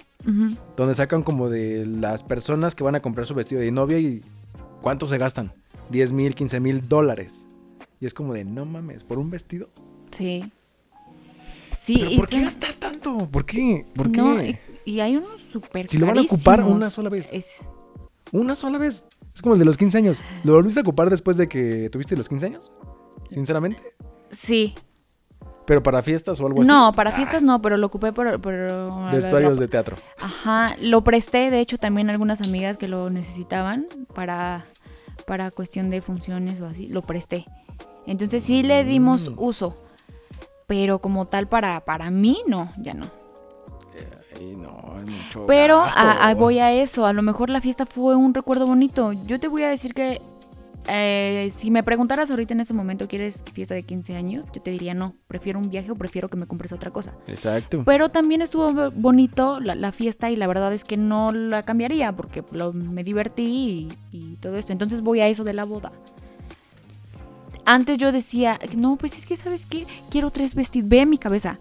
Donde 0.77 0.95
sacan 0.95 1.23
como 1.23 1.49
de 1.49 1.87
las 1.87 2.23
personas 2.23 2.75
que 2.75 2.85
van 2.85 2.95
a 2.95 3.01
comprar 3.01 3.27
su 3.27 3.35
vestido 3.35 3.61
de 3.61 3.71
novia 3.73 3.99
y 3.99 4.23
cuánto 4.81 5.07
se 5.07 5.19
gastan. 5.19 5.53
10 5.91 6.13
mil, 6.13 6.35
15 6.35 6.61
mil 6.61 6.89
dólares. 6.89 7.47
Y 8.01 8.07
es 8.07 8.15
como 8.15 8.33
de, 8.35 8.45
no 8.45 8.65
mames, 8.65 9.05
por 9.05 9.19
un 9.19 9.31
vestido. 9.31 9.69
Sí. 10.11 10.51
Sí, 11.79 11.97
¿Pero 11.99 12.11
y 12.11 12.17
por 12.17 12.29
qué 12.29 12.37
son- 12.37 12.45
gastar 12.45 12.75
tanto? 12.75 13.29
¿Por 13.31 13.45
qué? 13.45 13.85
¿Por 13.95 14.11
qué? 14.13 14.19
No, 14.21 14.43
y, 14.43 14.57
y 14.85 15.01
hay 15.01 15.17
unos 15.17 15.41
súper 15.41 15.89
Si 15.89 15.99
lo 15.99 16.07
van 16.07 16.19
a 16.19 16.23
ocupar 16.23 16.63
una 16.63 16.91
sola 16.91 17.09
vez. 17.09 17.29
Es, 17.33 17.61
Una 18.31 18.55
sola 18.57 18.79
vez. 18.79 19.05
Es 19.35 19.43
como 19.43 19.55
el 19.55 19.59
de 19.59 19.65
los 19.65 19.77
15 19.77 19.99
años. 19.99 20.23
¿Lo 20.45 20.53
volviste 20.55 20.81
a 20.81 20.83
ocupar 20.83 21.11
después 21.11 21.37
de 21.37 21.49
que 21.49 21.89
tuviste 21.91 22.17
los 22.17 22.29
15 22.29 22.47
años? 22.47 22.73
Sinceramente. 23.31 23.81
sí. 24.31 24.75
Pero 25.67 25.83
para 25.83 26.03
fiestas 26.03 26.41
o 26.41 26.47
algo 26.47 26.63
así. 26.63 26.69
No, 26.71 26.93
para 26.93 27.11
Ah, 27.11 27.15
fiestas 27.17 27.43
no, 27.43 27.63
pero 27.63 27.77
lo 27.77 27.87
ocupé 27.87 28.13
por... 28.13 28.41
por 28.41 29.13
Vestuarios 29.13 29.59
de 29.59 29.69
teatro. 29.69 29.97
Ajá, 30.21 30.75
lo 30.81 31.03
presté, 31.05 31.51
de 31.51 31.61
hecho, 31.61 31.79
también 31.79 32.09
a 32.09 32.13
algunas 32.13 32.41
amigas 32.41 32.77
que 32.77 32.89
lo 32.89 33.11
necesitaban 33.11 33.87
para, 34.15 34.65
para 35.27 35.51
cuestión 35.53 35.89
de 35.91 36.03
funciones 36.03 36.61
o 36.61 36.67
así, 36.67 36.89
lo 36.89 37.03
presté. 37.03 37.45
Entonces 38.07 38.43
sí 38.43 38.63
le 38.65 38.83
dimos 38.85 39.31
Mm. 39.31 39.35
uso, 39.37 39.77
pero 40.67 40.99
como 40.99 41.27
tal 41.27 41.47
para, 41.47 41.81
para 41.85 42.11
mí 42.11 42.43
no, 42.49 42.69
ya 42.79 42.95
no. 42.95 43.07
Ay, 44.37 44.57
no, 44.57 44.73
mucho 45.07 45.47
Pero 45.47 45.79
gasto. 45.83 46.01
a- 46.01 46.29
a- 46.31 46.35
voy 46.35 46.59
a 46.59 46.73
eso, 46.73 47.07
a 47.07 47.13
lo 47.13 47.23
mejor 47.23 47.51
la 47.51 47.61
fiesta 47.61 47.87
fue 47.87 48.17
un 48.17 48.35
recuerdo 48.35 48.67
bonito. 48.67 49.13
Yo 49.13 49.39
te 49.39 49.47
voy 49.47 49.63
a 49.63 49.69
decir 49.69 49.95
que 49.95 50.21
eh, 50.89 51.49
si 51.55 51.71
me 51.71 51.83
preguntaras 51.83 52.31
ahorita 52.31 52.55
en 52.55 52.61
ese 52.61 52.75
momento, 52.75 53.07
¿quieres 53.09 53.45
fiesta 53.53 53.75
de 53.75 53.85
15 53.85 54.17
años? 54.17 54.45
Yo 54.53 54.61
te 54.63 54.71
diría 54.71 54.95
no, 54.95 55.15
prefiero 55.29 55.59
un 55.61 55.71
viaje 55.71 55.91
o 55.91 55.95
prefiero 55.95 56.29
que 56.29 56.37
me 56.37 56.47
compres 56.47 56.73
otra 56.73 56.91
cosa. 56.91 57.15
Exacto. 57.27 57.83
Pero 57.85 58.09
también 58.11 58.43
estuvo 58.43 58.73
bo- 58.73 58.91
bonito 58.91 59.61
la, 59.61 59.75
la 59.75 59.93
fiesta 59.93 60.31
y 60.31 60.37
la 60.37 60.47
verdad 60.47 60.73
es 60.73 60.85
que 60.85 60.97
no 60.97 61.31
la 61.33 61.63
cambiaría 61.63 62.13
porque 62.17 62.43
lo- 62.53 62.73
me 62.73 63.05
divertí 63.05 63.89
y, 64.13 64.17
y 64.17 64.37
todo 64.37 64.57
esto. 64.57 64.73
Entonces 64.73 65.01
voy 65.03 65.21
a 65.21 65.29
eso 65.29 65.45
de 65.45 65.53
la 65.53 65.65
boda. 65.65 65.93
Antes 67.65 67.97
yo 67.99 68.11
decía, 68.11 68.59
no, 68.77 68.97
pues 68.97 69.17
es 69.17 69.25
que, 69.25 69.37
¿sabes 69.37 69.67
qué? 69.67 69.87
Quiero 70.11 70.31
tres 70.31 70.55
vestidos. 70.55 70.89
Ve 70.89 71.07
mi 71.07 71.17
cabeza. 71.17 71.59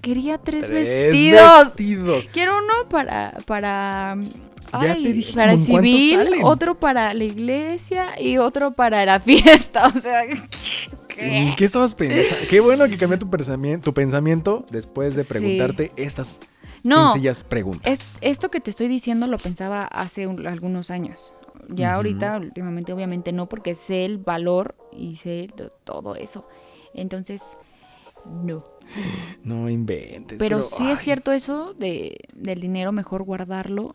Quería 0.00 0.38
tres, 0.38 0.66
Tres 0.66 0.88
vestidos. 0.88 1.64
vestidos. 1.66 2.24
Quiero 2.32 2.56
uno 2.58 2.88
para, 2.88 3.32
para, 3.44 4.16
Ya 4.72 4.94
te 4.94 5.12
dije 5.12 5.32
para 5.34 5.52
el 5.52 5.62
civil, 5.64 6.16
salen. 6.18 6.40
otro 6.44 6.78
para 6.78 7.12
la 7.14 7.24
iglesia 7.24 8.20
y 8.20 8.38
otro 8.38 8.72
para 8.72 9.04
la 9.04 9.20
fiesta. 9.20 9.86
O 9.88 10.00
sea, 10.00 10.22
¿qué? 11.08 11.38
¿En 11.38 11.56
qué 11.56 11.64
estabas 11.64 11.94
pensando? 11.94 12.46
Qué 12.48 12.60
bueno 12.60 12.86
que 12.88 12.96
cambió 12.98 13.18
tu 13.18 13.30
pensamiento, 13.30 13.84
tu 13.84 13.94
pensamiento 13.94 14.64
después 14.70 15.14
de 15.16 15.22
Sí. 15.24 15.28
preguntarte 15.28 15.92
estas 15.96 16.40
No, 16.82 17.08
sencillas 17.10 17.42
preguntas. 17.42 17.90
es, 17.90 18.18
esto 18.20 18.50
que 18.50 18.60
te 18.60 18.70
estoy 18.70 18.88
diciendo 18.88 19.26
lo 19.26 19.38
pensaba 19.38 19.84
hace 19.84 20.26
un- 20.26 20.46
algunos 20.46 20.90
años. 20.90 21.32
Ya 21.68 21.94
ahorita, 21.94 22.36
últimamente, 22.36 22.92
obviamente 22.92 23.32
no, 23.32 23.48
porque 23.48 23.74
sé 23.74 24.04
el 24.04 24.18
valor 24.18 24.76
y 24.92 25.16
sé 25.16 25.48
to- 25.56 25.70
todo 25.84 26.14
eso. 26.14 26.46
Entonces, 26.94 27.42
no. 28.44 28.62
No 29.42 29.68
inventes. 29.68 30.38
Pero, 30.38 30.62
sí 30.62 30.88
es 30.90 31.00
cierto 31.00 31.32
eso 31.32 31.74
de, 31.74 32.18
del 32.34 32.60
dinero, 32.60 32.92
mejor 32.92 33.24
guardarlo. 33.24 33.94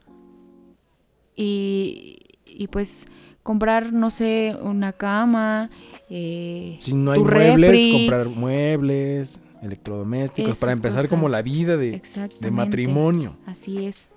Y, 1.36 2.20
y 2.46 2.68
pues 2.68 3.06
comprar, 3.44 3.92
no 3.94 4.10
sé, 4.10 4.56
una 4.62 4.94
cama. 4.94 5.70
eh, 6.10 6.78
Si 6.82 6.94
no 6.94 7.12
hay 7.12 7.20
tu 7.22 7.26
muebles, 7.30 7.70
refri. 7.72 7.92
comprar 7.92 8.28
muebles, 8.30 9.40
electrodomésticos, 9.62 10.60
para 10.60 10.74
empezar 10.74 11.08
como 11.10 11.30
la 11.30 11.42
vida 11.42 11.78
de, 11.78 12.02
de 12.40 12.52
matrimonio. 12.52 13.38
Así 13.46 13.86
es. 13.86 14.08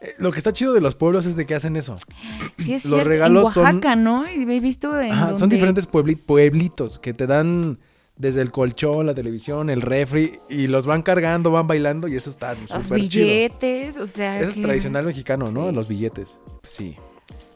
Eh, 0.00 0.14
Lo 0.18 0.30
que 0.32 0.38
está 0.38 0.52
chido 0.52 0.74
de 0.74 0.80
los 0.80 0.94
pueblos 0.94 1.24
es 1.26 1.36
de 1.36 1.46
que 1.46 1.54
hacen 1.54 1.76
eso. 1.76 1.96
Sí 2.58 2.72
es 2.74 2.84
Los 2.84 2.94
cierto. 2.94 3.08
regalos 3.08 3.56
en 3.56 3.62
Oaxaca, 3.64 3.96
¿no? 3.96 4.30
Y 4.30 4.42
he 4.42 4.60
visto 4.60 4.98
en 5.00 5.12
Ajá, 5.12 5.36
son 5.36 5.48
diferentes 5.50 5.90
puebli- 5.90 6.16
pueblitos 6.16 6.98
que 6.98 7.12
te 7.14 7.26
dan 7.26 7.78
desde 8.16 8.42
el 8.42 8.50
colchón, 8.52 9.06
la 9.06 9.14
televisión, 9.14 9.70
el 9.70 9.82
refri 9.82 10.38
y 10.48 10.66
los 10.68 10.86
van 10.86 11.02
cargando, 11.02 11.50
van 11.50 11.66
bailando 11.66 12.06
y 12.08 12.14
eso 12.14 12.30
está 12.30 12.54
Los 12.54 12.70
súper 12.70 13.08
chido. 13.08 13.26
billetes, 13.26 13.96
o 13.96 14.06
sea. 14.06 14.40
Eso 14.40 14.50
es 14.50 14.62
tradicional 14.62 15.04
mexicano, 15.04 15.50
¿no? 15.50 15.70
Sí. 15.70 15.74
Los 15.74 15.88
billetes. 15.88 16.36
Sí. 16.62 16.96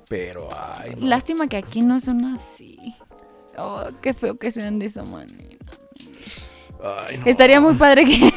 Pero, 0.09 0.49
ay, 0.53 0.95
no. 0.99 1.07
Lástima 1.07 1.47
que 1.49 1.57
aquí 1.59 1.83
no 1.83 2.01
son 2.01 2.25
así. 2.25 2.95
Oh, 3.57 3.85
qué 4.01 4.15
feo 4.15 4.39
que 4.39 4.51
sean 4.51 4.79
de 4.79 4.87
esa 4.87 5.03
manera. 5.05 5.59
Ay, 6.83 7.19
no. 7.19 7.27
Estaría 7.27 7.61
muy 7.61 7.75
padre 7.75 8.05
que, 8.05 8.33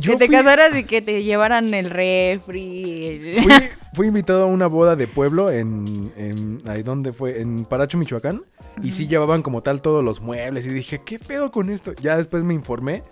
Yo 0.00 0.12
que 0.12 0.18
te 0.18 0.26
fui- 0.26 0.36
casaras 0.36 0.76
y 0.76 0.84
que 0.84 1.02
te 1.02 1.22
llevaran 1.22 1.72
el 1.74 1.90
refri. 1.90 3.20
Fui, 3.42 3.52
fui 3.94 4.06
invitado 4.06 4.44
a 4.44 4.46
una 4.46 4.66
boda 4.66 4.96
de 4.96 5.06
pueblo 5.06 5.50
en, 5.50 6.12
en 6.16 6.62
ahí 6.66 6.82
donde 6.82 7.12
fue, 7.12 7.40
en 7.40 7.64
Paracho, 7.64 7.98
Michoacán. 7.98 8.42
Y 8.82 8.92
sí 8.92 9.08
llevaban 9.08 9.42
como 9.42 9.62
tal 9.62 9.80
todos 9.82 10.04
los 10.04 10.20
muebles. 10.20 10.66
Y 10.66 10.70
dije, 10.70 11.00
¿qué 11.04 11.18
pedo 11.18 11.50
con 11.50 11.68
esto? 11.68 11.92
Ya 12.00 12.16
después 12.16 12.44
me 12.44 12.54
informé, 12.54 13.02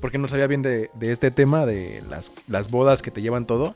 porque 0.00 0.18
no 0.18 0.28
sabía 0.28 0.46
bien 0.46 0.60
de, 0.60 0.90
de 0.94 1.12
este 1.12 1.30
tema, 1.30 1.64
de 1.64 2.02
las, 2.10 2.32
las 2.46 2.70
bodas 2.70 3.00
que 3.00 3.10
te 3.10 3.22
llevan 3.22 3.46
todo. 3.46 3.74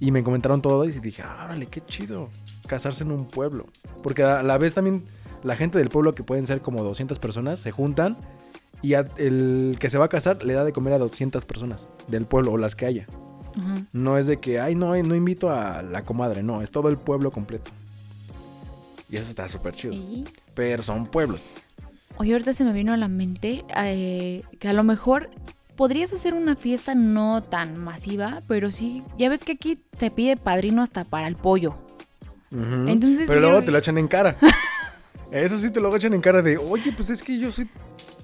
Y 0.00 0.10
me 0.12 0.22
comentaron 0.22 0.62
todo 0.62 0.84
y 0.84 0.90
dije, 0.92 1.22
"Ah, 1.24 1.42
órale, 1.46 1.66
qué 1.66 1.80
chido 1.84 2.30
casarse 2.68 3.02
en 3.04 3.10
un 3.12 3.26
pueblo. 3.26 3.66
Porque 4.02 4.22
a 4.22 4.42
la 4.42 4.56
vez 4.58 4.74
también 4.74 5.04
la 5.42 5.56
gente 5.56 5.78
del 5.78 5.88
pueblo, 5.88 6.14
que 6.14 6.22
pueden 6.24 6.46
ser 6.46 6.60
como 6.62 6.82
200 6.84 7.18
personas, 7.18 7.60
se 7.60 7.70
juntan. 7.70 8.16
Y 8.82 8.94
a- 8.94 9.08
el 9.16 9.76
que 9.80 9.90
se 9.90 9.98
va 9.98 10.04
a 10.06 10.08
casar 10.08 10.44
le 10.44 10.52
da 10.54 10.64
de 10.64 10.72
comer 10.72 10.92
a 10.94 10.98
200 10.98 11.44
personas 11.44 11.88
del 12.06 12.26
pueblo 12.26 12.52
o 12.52 12.58
las 12.58 12.74
que 12.74 12.86
haya. 12.86 13.06
No 13.92 14.18
es 14.18 14.26
de 14.28 14.36
que, 14.36 14.60
ay, 14.60 14.76
no, 14.76 14.94
no 15.02 15.14
invito 15.16 15.50
a 15.50 15.82
la 15.82 16.04
comadre, 16.04 16.44
no, 16.44 16.62
es 16.62 16.70
todo 16.70 16.88
el 16.88 16.96
pueblo 16.96 17.32
completo. 17.32 17.72
Y 19.10 19.16
eso 19.16 19.24
está 19.28 19.48
súper 19.48 19.74
chido. 19.74 19.94
Y- 19.94 20.24
Pero 20.54 20.82
son 20.84 21.06
pueblos. 21.06 21.54
Oye, 22.18 22.32
ahorita 22.32 22.52
se 22.52 22.64
me 22.64 22.72
vino 22.72 22.92
a 22.92 22.96
la 22.96 23.08
mente 23.08 23.64
eh, 23.76 24.42
que 24.60 24.68
a 24.68 24.72
lo 24.72 24.84
mejor 24.84 25.30
podrías 25.76 26.12
hacer 26.12 26.34
una 26.34 26.54
fiesta 26.56 26.94
no 26.94 27.42
tan 27.42 27.78
masiva, 27.78 28.40
pero 28.46 28.70
sí, 28.70 29.02
ya 29.18 29.28
ves 29.28 29.42
que 29.44 29.52
aquí 29.52 29.80
se 29.96 30.10
pide 30.12 30.36
padrino 30.36 30.82
hasta 30.82 31.02
para 31.04 31.26
el 31.26 31.34
pollo. 31.36 31.76
Entonces, 32.52 33.26
Pero 33.28 33.40
luego 33.40 33.62
te 33.62 33.70
lo 33.70 33.78
echan 33.78 33.98
en 33.98 34.08
cara. 34.08 34.36
eso 35.32 35.58
sí 35.58 35.70
te 35.70 35.80
lo 35.80 35.94
echan 35.94 36.14
en 36.14 36.20
cara 36.20 36.42
de, 36.42 36.56
oye, 36.58 36.92
pues 36.92 37.10
es 37.10 37.22
que 37.22 37.38
yo 37.38 37.50
soy... 37.52 37.68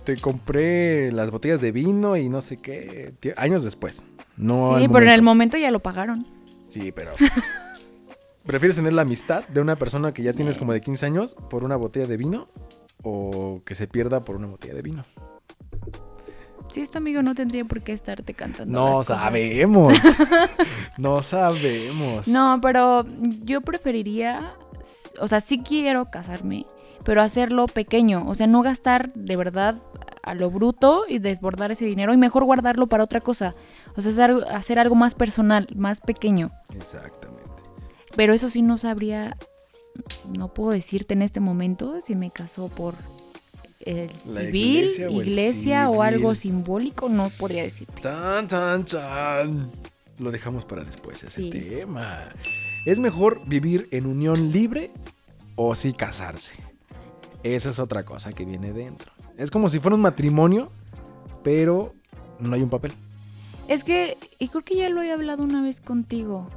Te 0.05 0.17
compré 0.17 1.11
las 1.13 1.31
botellas 1.31 1.61
de 1.61 1.73
vino 1.73 2.17
y 2.17 2.29
no 2.29 2.43
sé 2.43 2.59
qué. 2.59 3.15
Años 3.37 3.65
después. 3.65 4.03
No 4.37 4.79
sí, 4.79 4.89
pero 4.89 5.07
en 5.07 5.13
el 5.13 5.23
momento. 5.23 5.57
ya 5.57 5.71
lo 5.71 5.81
pagaron. 5.81 6.27
Sí, 6.67 6.93
pero 6.93 7.13
pues, 7.19 7.33
¿Prefieres 8.47 8.77
tener 8.77 8.93
la 8.93 9.03
amistad 9.03 9.47
de 9.49 9.61
una 9.61 9.77
persona 9.77 10.13
que 10.13 10.23
ya 10.23 10.33
tienes 10.35 10.59
como 10.59 10.73
de 10.73 10.81
15 10.81 11.07
años 11.07 11.37
por 11.49 11.65
una 11.65 11.77
botella 11.77 12.07
de 12.07 12.17
vino? 12.17 12.49
¿O 13.03 13.63
que 13.65 13.75
se 13.75 13.87
pierda 13.87 14.25
por 14.25 14.37
una 14.37 14.47
botella 14.47 14.75
de 14.75 14.83
vino? 14.83 15.05
Si 16.73 16.81
es 16.81 16.91
tu 16.91 16.99
amigo, 16.99 17.23
no 17.23 17.35
tendría 17.35 17.65
por 17.65 17.83
qué 17.83 17.93
estarte 17.93 18.35
cantando. 18.35 18.73
No 18.79 18.89
las 18.89 18.97
cosas. 18.99 19.21
sabemos. 19.23 19.97
no 20.99 21.23
sabemos. 21.23 22.27
No, 22.29 22.59
pero 22.61 23.07
yo 23.45 23.61
preferiría, 23.61 24.55
o 25.21 25.29
sea, 25.29 25.41
sí 25.41 25.63
quiero 25.63 26.11
casarme, 26.11 26.67
pero 27.05 27.23
hacerlo 27.23 27.67
pequeño, 27.67 28.25
o 28.27 28.35
sea, 28.35 28.47
no 28.47 28.63
gastar 28.63 29.13
de 29.15 29.37
verdad 29.37 29.81
a 30.23 30.35
lo 30.35 30.51
bruto 30.51 31.05
y 31.09 31.19
desbordar 31.19 31.71
ese 31.71 31.85
dinero 31.85 32.15
y 32.15 32.17
mejor 32.17 32.45
guardarlo 32.45 32.87
para 32.87 33.05
otra 33.05 33.21
cosa. 33.21 33.55
O 33.97 34.01
sea, 34.03 34.11
hacer, 34.13 34.33
hacer 34.51 34.79
algo 34.79 34.95
más 34.95 35.15
personal, 35.15 35.69
más 35.77 36.01
pequeño. 36.01 36.51
Exactamente. 36.75 37.45
Pero 38.17 38.33
eso 38.33 38.49
sí 38.49 38.63
no 38.63 38.79
sabría, 38.79 39.37
no 40.37 40.55
puedo 40.55 40.71
decirte 40.71 41.15
en 41.15 41.23
este 41.23 41.41
momento 41.41 42.01
si 42.01 42.15
me 42.15 42.31
casó 42.31 42.69
por 42.69 42.95
el 43.81 44.11
civil, 44.19 44.85
iglesia 44.87 45.11
iglesia, 45.11 45.91
o 45.91 46.01
algo 46.03 46.35
simbólico, 46.35 47.11
no 47.11 47.29
podría 47.39 47.63
decirte. 47.65 48.01
Chan, 48.01 48.49
chan, 48.49 48.85
chan. 48.87 49.71
Lo 50.19 50.31
dejamos 50.31 50.65
para 50.65 50.85
después 50.85 51.23
ese 51.23 51.43
Sí. 51.43 51.51
tema. 51.51 52.31
¿Es 52.87 52.99
mejor 53.01 53.43
vivir 53.47 53.89
en 53.91 54.07
unión 54.07 54.53
libre 54.53 54.91
o 55.57 55.75
sí 55.75 55.93
casarse? 55.93 56.55
Esa 57.45 57.69
es 57.69 57.79
otra 57.79 58.05
cosa 58.05 58.33
que 58.33 58.47
viene 58.47 58.73
dentro. 58.73 59.13
Es 59.37 59.51
como 59.51 59.69
si 59.69 59.79
fuera 59.79 59.95
un 59.95 60.01
matrimonio, 60.01 60.73
pero 61.43 61.93
no 62.41 62.55
hay 62.55 62.63
un 62.63 62.71
papel. 62.71 62.93
Es 63.69 63.85
que, 63.85 64.17
y 64.39 64.49
creo 64.49 64.65
que 64.65 64.77
ya 64.77 64.89
lo 64.89 65.03
he 65.03 65.13
hablado 65.13 65.43
una 65.45 65.63
vez 65.63 65.81
contigo. 65.83 66.49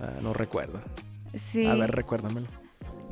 Ah, 0.00 0.20
no 0.22 0.32
recuerdo. 0.32 0.80
Sí. 1.34 1.66
A 1.66 1.74
ver, 1.74 1.90
recuérdamelo. 1.90 2.46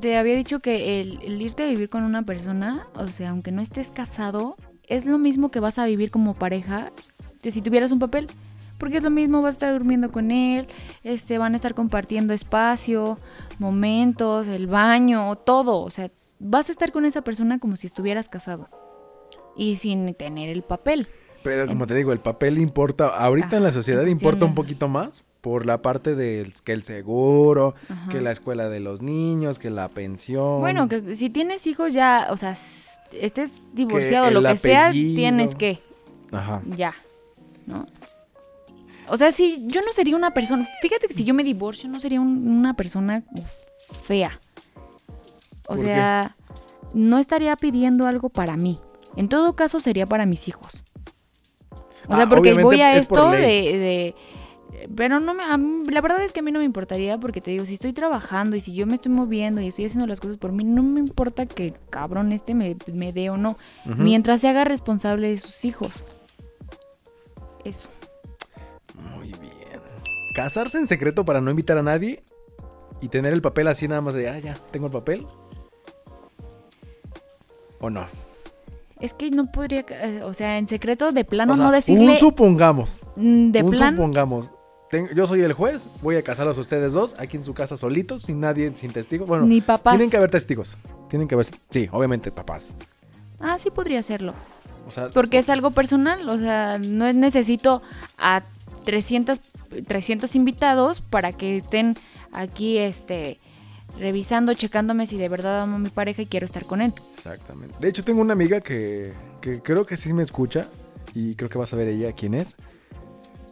Te 0.00 0.16
había 0.16 0.36
dicho 0.36 0.60
que 0.60 1.00
el, 1.00 1.20
el 1.22 1.42
irte 1.42 1.64
a 1.64 1.66
vivir 1.66 1.88
con 1.88 2.04
una 2.04 2.22
persona, 2.22 2.86
o 2.94 3.08
sea, 3.08 3.30
aunque 3.30 3.50
no 3.50 3.62
estés 3.62 3.90
casado, 3.90 4.56
es 4.86 5.04
lo 5.04 5.18
mismo 5.18 5.50
que 5.50 5.58
vas 5.58 5.78
a 5.80 5.86
vivir 5.86 6.12
como 6.12 6.34
pareja 6.34 6.92
que 7.42 7.50
si 7.50 7.62
tuvieras 7.62 7.90
un 7.90 7.98
papel. 7.98 8.28
Porque 8.78 8.98
es 8.98 9.02
lo 9.02 9.10
mismo, 9.10 9.42
vas 9.42 9.54
a 9.54 9.56
estar 9.56 9.72
durmiendo 9.72 10.12
con 10.12 10.30
él, 10.30 10.68
este, 11.02 11.36
van 11.36 11.54
a 11.54 11.56
estar 11.56 11.74
compartiendo 11.74 12.32
espacio, 12.32 13.18
momentos, 13.58 14.46
el 14.46 14.68
baño, 14.68 15.34
todo. 15.34 15.80
O 15.80 15.90
sea, 15.90 16.12
vas 16.38 16.68
a 16.68 16.72
estar 16.72 16.92
con 16.92 17.04
esa 17.04 17.22
persona 17.22 17.58
como 17.58 17.76
si 17.76 17.86
estuvieras 17.86 18.28
casado. 18.28 18.68
Y 19.56 19.76
sin 19.76 20.14
tener 20.14 20.48
el 20.50 20.62
papel. 20.62 21.08
Pero 21.42 21.66
como 21.66 21.86
te 21.86 21.94
digo, 21.94 22.12
el 22.12 22.18
papel 22.20 22.58
importa, 22.58 23.08
ahorita 23.08 23.56
en 23.56 23.62
la 23.64 23.72
sociedad 23.72 24.04
importa 24.06 24.44
un 24.44 24.52
de- 24.52 24.56
poquito 24.56 24.88
más 24.88 25.24
por 25.40 25.66
la 25.66 25.82
parte 25.82 26.14
del 26.16 26.52
que 26.64 26.72
el 26.72 26.82
seguro, 26.82 27.74
Ajá. 27.88 28.10
que 28.10 28.20
la 28.20 28.32
escuela 28.32 28.68
de 28.68 28.80
los 28.80 29.02
niños, 29.02 29.58
que 29.58 29.70
la 29.70 29.88
pensión. 29.88 30.60
Bueno, 30.60 30.88
que 30.88 31.14
si 31.16 31.30
tienes 31.30 31.66
hijos 31.66 31.92
ya, 31.92 32.26
o 32.30 32.36
sea, 32.36 32.56
estés 33.12 33.62
divorciado, 33.72 34.28
el 34.28 34.34
lo 34.34 34.42
que 34.42 34.56
sea, 34.56 34.90
tienes 34.92 35.54
que. 35.54 35.78
Ajá. 36.32 36.60
ya, 36.76 36.92
¿no? 37.66 37.86
O 39.08 39.16
sea, 39.16 39.32
si 39.32 39.66
yo 39.68 39.80
no 39.80 39.92
sería 39.92 40.16
una 40.16 40.32
persona, 40.32 40.68
fíjate 40.82 41.06
que 41.06 41.14
si 41.14 41.24
yo 41.24 41.32
me 41.34 41.42
divorcio 41.44 41.88
no 41.88 41.98
sería 41.98 42.20
un- 42.20 42.46
una 42.46 42.74
persona 42.74 43.22
fea. 44.04 44.38
O 45.68 45.76
¿Por 45.76 45.84
sea, 45.84 46.36
no 46.94 47.18
estaría 47.18 47.54
pidiendo 47.56 48.06
algo 48.06 48.30
para 48.30 48.56
mí. 48.56 48.80
En 49.16 49.28
todo 49.28 49.54
caso 49.54 49.80
sería 49.80 50.06
para 50.06 50.26
mis 50.26 50.48
hijos. 50.48 50.82
O 52.08 52.14
sea, 52.14 52.24
Ah, 52.24 52.28
porque 52.28 52.54
voy 52.54 52.80
a 52.80 52.94
es 52.94 53.02
esto 53.02 53.30
de, 53.30 54.14
pero 54.94 55.20
no 55.20 55.34
me, 55.34 55.44
la 55.90 56.00
verdad 56.00 56.22
es 56.22 56.32
que 56.32 56.40
a 56.40 56.42
mí 56.42 56.52
no 56.52 56.60
me 56.60 56.64
importaría 56.64 57.18
porque 57.18 57.40
te 57.40 57.50
digo, 57.50 57.66
si 57.66 57.74
estoy 57.74 57.92
trabajando 57.92 58.56
y 58.56 58.60
si 58.60 58.74
yo 58.74 58.86
me 58.86 58.94
estoy 58.94 59.12
moviendo 59.12 59.60
y 59.60 59.68
estoy 59.68 59.86
haciendo 59.86 60.06
las 60.06 60.20
cosas 60.20 60.36
por 60.36 60.52
mí, 60.52 60.64
no 60.64 60.82
me 60.82 61.00
importa 61.00 61.46
que 61.46 61.66
el 61.66 61.74
cabrón 61.90 62.32
este 62.32 62.54
me, 62.54 62.76
me 62.92 63.12
dé 63.12 63.30
o 63.30 63.36
no, 63.36 63.58
mientras 63.84 64.40
se 64.40 64.48
haga 64.48 64.64
responsable 64.64 65.30
de 65.30 65.38
sus 65.38 65.64
hijos. 65.64 66.04
Eso. 67.64 67.88
Muy 68.94 69.32
bien. 69.32 69.80
Casarse 70.34 70.78
en 70.78 70.86
secreto 70.86 71.24
para 71.24 71.40
no 71.40 71.50
invitar 71.50 71.76
a 71.78 71.82
nadie 71.82 72.22
y 73.00 73.08
tener 73.08 73.32
el 73.32 73.42
papel 73.42 73.68
así 73.68 73.88
nada 73.88 74.00
más 74.00 74.14
de, 74.14 74.28
ah, 74.28 74.38
ya, 74.38 74.56
tengo 74.70 74.86
el 74.86 74.92
papel. 74.92 75.26
¿O 77.80 77.90
no? 77.90 78.06
Es 79.00 79.14
que 79.14 79.30
no 79.30 79.46
podría, 79.46 79.84
eh, 79.88 80.22
o 80.24 80.34
sea, 80.34 80.58
en 80.58 80.66
secreto 80.66 81.12
de 81.12 81.24
plano 81.24 81.52
O 81.52 81.56
sea, 81.56 81.66
no 81.66 81.70
decirle 81.70 82.12
Un 82.14 82.18
supongamos. 82.18 83.02
mm, 83.16 83.50
de 83.52 83.62
un 83.62 83.70
plan. 83.70 83.94
supongamos. 83.94 84.50
Ten- 84.90 85.08
yo 85.14 85.26
soy 85.26 85.42
el 85.42 85.52
juez, 85.52 85.88
voy 86.02 86.16
a 86.16 86.22
casarlos 86.22 86.56
a 86.56 86.60
ustedes 86.60 86.92
dos 86.94 87.14
aquí 87.18 87.36
en 87.36 87.44
su 87.44 87.52
casa 87.54 87.76
solitos, 87.76 88.22
sin 88.22 88.40
nadie, 88.40 88.72
sin 88.74 88.90
testigos. 88.92 89.28
Bueno, 89.28 89.44
Ni 89.46 89.60
papás. 89.60 89.92
tienen 89.92 90.10
que 90.10 90.16
haber 90.16 90.30
testigos. 90.30 90.76
Tienen 91.08 91.28
que 91.28 91.34
haber, 91.34 91.46
sí, 91.70 91.88
obviamente 91.92 92.32
papás. 92.32 92.74
Ah, 93.38 93.58
sí 93.58 93.70
podría 93.70 94.00
hacerlo. 94.00 94.32
O 94.86 94.90
sea, 94.90 95.10
Porque 95.10 95.38
es 95.38 95.50
algo 95.50 95.70
personal, 95.72 96.26
o 96.28 96.38
sea, 96.38 96.78
no 96.78 97.06
es- 97.06 97.14
necesito 97.14 97.82
a 98.16 98.42
300, 98.84 99.40
300 99.86 100.34
invitados 100.34 101.02
para 101.02 101.32
que 101.32 101.58
estén 101.58 101.94
aquí, 102.32 102.78
este, 102.78 103.38
revisando, 103.98 104.54
checándome 104.54 105.06
si 105.06 105.16
de 105.16 105.28
verdad 105.28 105.60
amo 105.60 105.76
a 105.76 105.78
mi 105.78 105.90
pareja 105.90 106.22
y 106.22 106.26
quiero 106.26 106.46
estar 106.46 106.64
con 106.64 106.80
él. 106.80 106.92
Exactamente. 107.14 107.74
De 107.80 107.88
hecho, 107.88 108.04
tengo 108.04 108.20
una 108.20 108.32
amiga 108.32 108.60
que, 108.60 109.12
que 109.40 109.60
creo 109.60 109.84
que 109.84 109.96
sí 109.96 110.12
me 110.12 110.22
escucha 110.22 110.68
y 111.14 111.34
creo 111.34 111.50
que 111.50 111.58
vas 111.58 111.72
a 111.72 111.76
ver 111.76 111.88
ella 111.88 112.12
quién 112.12 112.34
es. 112.34 112.56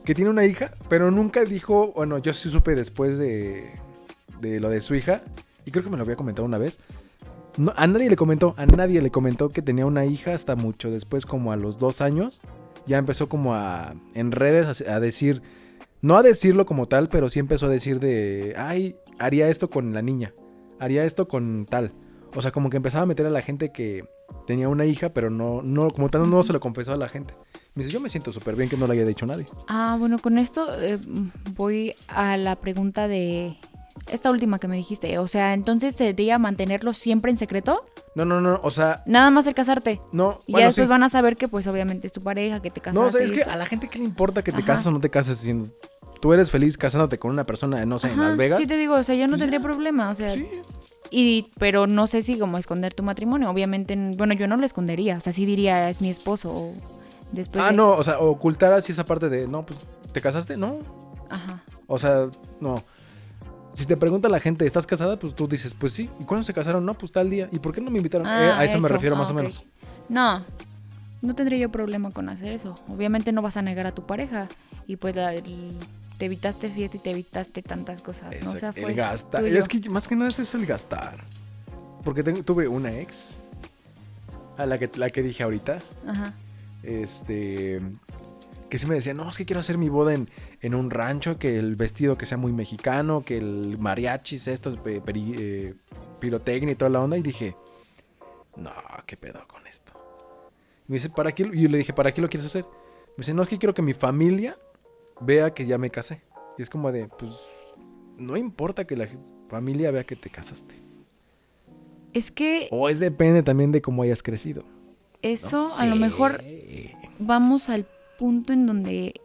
Que 0.04 0.14
tiene 0.14 0.30
una 0.30 0.46
hija, 0.46 0.72
pero 0.88 1.10
nunca 1.10 1.44
dijo, 1.44 1.92
bueno, 1.92 2.18
yo 2.18 2.32
sí 2.32 2.48
supe 2.48 2.74
después 2.74 3.18
de, 3.18 3.72
de 4.40 4.60
lo 4.60 4.70
de 4.70 4.80
su 4.80 4.94
hija 4.94 5.22
y 5.64 5.72
creo 5.72 5.82
que 5.82 5.90
me 5.90 5.96
lo 5.96 6.04
había 6.04 6.16
comentado 6.16 6.46
una 6.46 6.58
vez. 6.58 6.78
No, 7.56 7.72
a 7.74 7.86
nadie 7.86 8.08
le 8.08 8.16
comentó, 8.16 8.54
a 8.56 8.66
nadie 8.66 9.00
le 9.02 9.10
comentó 9.10 9.48
que 9.48 9.62
tenía 9.62 9.86
una 9.86 10.04
hija 10.04 10.34
hasta 10.34 10.56
mucho 10.56 10.90
después, 10.90 11.26
como 11.26 11.52
a 11.52 11.56
los 11.56 11.78
dos 11.78 12.00
años. 12.00 12.42
Ya 12.86 12.98
empezó 12.98 13.28
como 13.28 13.54
a, 13.54 13.94
en 14.14 14.30
redes 14.30 14.82
a, 14.82 14.94
a 14.94 15.00
decir, 15.00 15.42
no 16.02 16.16
a 16.16 16.22
decirlo 16.22 16.66
como 16.66 16.86
tal, 16.86 17.08
pero 17.08 17.28
sí 17.28 17.38
empezó 17.38 17.66
a 17.66 17.70
decir 17.70 18.00
de, 18.00 18.54
ay, 18.56 18.96
haría 19.18 19.48
esto 19.48 19.70
con 19.70 19.92
la 19.94 20.02
niña, 20.02 20.34
haría 20.78 21.04
esto 21.04 21.28
con 21.28 21.66
tal. 21.66 21.92
O 22.34 22.42
sea, 22.42 22.52
como 22.52 22.70
que 22.70 22.76
empezaba 22.76 23.04
a 23.04 23.06
meter 23.06 23.26
a 23.26 23.30
la 23.30 23.42
gente 23.42 23.72
que 23.72 24.04
tenía 24.46 24.68
una 24.68 24.84
hija, 24.84 25.10
pero 25.10 25.30
no, 25.30 25.62
no 25.62 25.90
como 25.90 26.08
tal 26.08 26.28
no 26.28 26.42
se 26.42 26.52
lo 26.52 26.60
confesó 26.60 26.92
a 26.92 26.96
la 26.96 27.08
gente. 27.08 27.34
Me 27.74 27.82
dice, 27.82 27.92
yo 27.92 28.00
me 28.00 28.08
siento 28.08 28.32
súper 28.32 28.56
bien 28.56 28.68
que 28.68 28.76
no 28.76 28.86
le 28.86 28.94
haya 28.94 29.04
dicho 29.04 29.26
nadie. 29.26 29.46
Ah, 29.68 29.96
bueno, 29.98 30.18
con 30.18 30.38
esto 30.38 30.66
eh, 30.80 30.98
voy 31.54 31.94
a 32.08 32.36
la 32.36 32.56
pregunta 32.56 33.08
de 33.08 33.56
esta 34.10 34.30
última 34.30 34.58
que 34.58 34.68
me 34.68 34.76
dijiste. 34.76 35.18
O 35.18 35.26
sea, 35.26 35.54
entonces 35.54 35.94
sería 35.96 36.38
mantenerlo 36.38 36.92
siempre 36.92 37.30
en 37.30 37.36
secreto, 37.38 37.84
No, 38.14 38.24
no, 38.24 38.40
no, 38.40 38.60
o 38.62 38.70
sea, 38.70 39.02
nada 39.06 39.30
más 39.30 39.46
el 39.46 39.54
casarte. 39.54 40.00
no, 40.12 40.40
Y 40.46 40.52
bueno, 40.52 40.62
ya 40.62 40.66
después 40.66 40.86
sí. 40.86 40.90
van 40.90 41.02
a 41.02 41.08
saber 41.08 41.36
que 41.36 41.48
pues 41.48 41.66
obviamente 41.66 42.06
es 42.06 42.12
tu 42.12 42.20
pareja, 42.22 42.60
que 42.62 42.70
te 42.70 42.80
casaste. 42.80 43.00
No, 43.00 43.06
o 43.06 43.10
sea, 43.10 43.22
es 43.22 43.32
que 43.32 43.42
a 43.42 43.56
la 43.56 43.66
gente 43.66 43.88
qué 43.88 43.98
le 43.98 44.04
importa 44.04 44.42
que 44.42 44.52
te 44.52 44.58
Ajá. 44.58 44.66
cases 44.74 44.86
o 44.86 44.90
no 44.90 45.00
te 45.00 45.10
cases 45.10 45.38
si 45.38 45.54
tú 46.20 46.32
eres 46.32 46.50
feliz 46.50 46.78
casándote 46.78 47.18
con 47.18 47.30
una 47.30 47.44
persona, 47.44 47.84
no 47.84 47.98
sé, 47.98 48.10
en 48.10 48.20
Las 48.20 48.36
Vegas. 48.36 48.58
Sí 48.58 48.66
te 48.66 48.76
digo, 48.76 48.94
o 48.94 49.02
sea, 49.02 49.14
yo 49.14 49.26
no 49.28 49.36
tendría 49.38 49.60
problema, 49.60 50.10
o 50.10 50.14
sea, 50.14 50.32
Sí. 50.32 50.48
y 51.10 51.50
pero 51.58 51.86
no 51.86 52.06
sé 52.06 52.22
si 52.22 52.38
como 52.38 52.58
esconder 52.58 52.94
tu 52.94 53.02
matrimonio, 53.02 53.50
obviamente, 53.50 53.96
bueno, 54.16 54.32
yo 54.34 54.48
no 54.48 54.56
lo 54.56 54.64
escondería, 54.64 55.16
o 55.16 55.20
sea, 55.20 55.32
sí 55.32 55.44
diría 55.46 55.88
es 55.90 56.00
mi 56.00 56.08
esposo 56.10 56.50
o 56.52 56.72
después 57.32 57.62
Ah, 57.64 57.70
de- 57.70 57.76
no, 57.76 57.90
o 57.90 58.02
sea, 58.02 58.18
ocultar 58.18 58.72
así 58.72 58.92
esa 58.92 59.04
parte 59.04 59.28
de, 59.28 59.46
no, 59.46 59.66
pues, 59.66 59.78
¿te 60.12 60.20
casaste? 60.20 60.56
No. 60.56 60.78
Ajá. 61.28 61.62
O 61.86 61.98
sea, 61.98 62.28
no. 62.60 62.82
Si 63.76 63.84
te 63.84 63.96
pregunta 63.96 64.28
la 64.28 64.40
gente, 64.40 64.64
¿estás 64.66 64.86
casada? 64.86 65.18
Pues 65.18 65.34
tú 65.34 65.46
dices, 65.46 65.74
pues 65.74 65.92
sí. 65.92 66.08
¿Y 66.18 66.24
cuándo 66.24 66.42
se 66.44 66.54
casaron? 66.54 66.84
No, 66.86 66.94
pues 66.94 67.12
tal 67.12 67.28
día. 67.28 67.48
¿Y 67.52 67.58
por 67.58 67.74
qué 67.74 67.80
no 67.80 67.90
me 67.90 67.98
invitaron? 67.98 68.26
Eh, 68.26 68.30
Ah, 68.30 68.58
a 68.60 68.64
eso, 68.64 68.80
me 68.80 68.88
refiero 68.88 69.16
ah, 69.16 69.18
más 69.18 69.30
o 69.30 69.34
menos. 69.34 69.64
No. 70.08 70.42
No 71.22 71.34
tendría 71.34 71.58
yo 71.58 71.70
problema 71.70 72.10
con 72.10 72.28
hacer 72.28 72.52
eso. 72.52 72.74
Obviamente 72.88 73.32
no 73.32 73.42
vas 73.42 73.56
a 73.56 73.62
negar 73.62 73.86
a 73.86 73.92
tu 73.94 74.06
pareja 74.06 74.48
y 74.86 74.96
pues 74.96 75.14
la- 75.16 75.34
el- 75.34 75.76
te 76.18 76.24
evitaste 76.26 76.70
fiesta 76.70 76.96
y 76.96 77.00
te 77.00 77.10
evitaste 77.10 77.62
tantas 77.62 78.00
cosas, 78.00 78.34
¿no? 78.44 78.52
O 78.52 78.56
sea, 78.56 78.72
fue 78.72 78.84
el 78.84 78.94
gastar. 78.94 79.44
Es 79.44 79.68
que 79.68 79.90
más 79.90 80.08
que 80.08 80.16
nada 80.16 80.30
es 80.30 80.38
eso 80.38 80.56
el 80.56 80.64
gastar. 80.64 81.16
Porque 82.02 82.22
tengo- 82.22 82.42
tuve 82.42 82.68
una 82.68 82.92
ex, 82.98 83.38
a 84.56 84.64
la 84.64 84.78
que, 84.78 84.90
la 84.96 85.10
que 85.10 85.22
dije 85.22 85.42
ahorita, 85.42 85.80
Ajá. 86.06 86.32
este, 86.82 87.82
que 88.68 88.78
sí 88.78 88.86
me 88.86 88.94
decía, 88.96 89.14
no, 89.14 89.30
es 89.30 89.36
que 89.36 89.46
quiero 89.46 89.60
hacer 89.60 89.78
mi 89.78 89.88
boda 89.88 90.14
en, 90.14 90.28
en 90.60 90.74
un 90.74 90.90
rancho, 90.90 91.38
que 91.38 91.58
el 91.58 91.76
vestido 91.76 92.18
que 92.18 92.26
sea 92.26 92.38
muy 92.38 92.52
mexicano, 92.52 93.22
que 93.24 93.38
el 93.38 93.78
mariachis, 93.78 94.48
estos, 94.48 94.78
eh, 94.84 95.74
pirotecnia 96.18 96.72
y 96.72 96.76
toda 96.76 96.90
la 96.90 97.00
onda. 97.00 97.16
Y 97.16 97.22
dije, 97.22 97.56
no, 98.56 98.70
¿qué 99.06 99.16
pedo 99.16 99.46
con 99.46 99.66
esto? 99.66 99.92
Y 100.88 100.92
me 100.92 100.96
dice, 100.96 101.10
¿para 101.10 101.32
qué? 101.34 101.44
lo-?" 101.44 101.54
Y 101.54 101.62
yo 101.62 101.68
le 101.68 101.78
dije, 101.78 101.92
¿para 101.92 102.12
qué 102.12 102.20
lo 102.20 102.28
quieres 102.28 102.46
hacer? 102.46 102.64
Me 103.16 103.22
dice, 103.22 103.34
no, 103.34 103.42
es 103.42 103.48
que 103.48 103.58
quiero 103.58 103.74
que 103.74 103.82
mi 103.82 103.94
familia 103.94 104.58
vea 105.20 105.54
que 105.54 105.66
ya 105.66 105.78
me 105.78 105.90
casé. 105.90 106.22
Y 106.58 106.62
es 106.62 106.70
como 106.70 106.90
de, 106.92 107.08
pues, 107.08 107.32
no 108.18 108.36
importa 108.36 108.84
que 108.84 108.96
la 108.96 109.08
familia 109.48 109.90
vea 109.90 110.04
que 110.04 110.16
te 110.16 110.30
casaste. 110.30 110.74
Es 112.12 112.30
que 112.30 112.68
O 112.70 112.88
es 112.88 112.98
depende 112.98 113.42
también 113.42 113.72
de 113.72 113.82
cómo 113.82 114.02
hayas 114.02 114.22
crecido. 114.22 114.62
No 114.62 114.68
eso 115.22 115.70
a 115.78 115.86
lo 115.86 115.96
mejor 115.96 116.42
vamos 117.18 117.68
al 117.68 117.86
punto 118.18 118.52
en 118.52 118.66
donde 118.66 119.20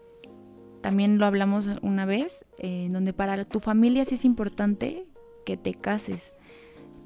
también 0.82 1.18
lo 1.18 1.26
hablamos 1.26 1.68
una 1.82 2.06
vez, 2.06 2.46
eh, 2.60 2.86
en 2.86 2.92
donde 2.92 3.14
para 3.14 3.44
tu 3.46 3.60
familia 3.60 4.06
sí 4.06 4.16
es 4.16 4.26
importante 4.26 5.06
que 5.46 5.58
te 5.58 5.74
cases. 5.74 6.32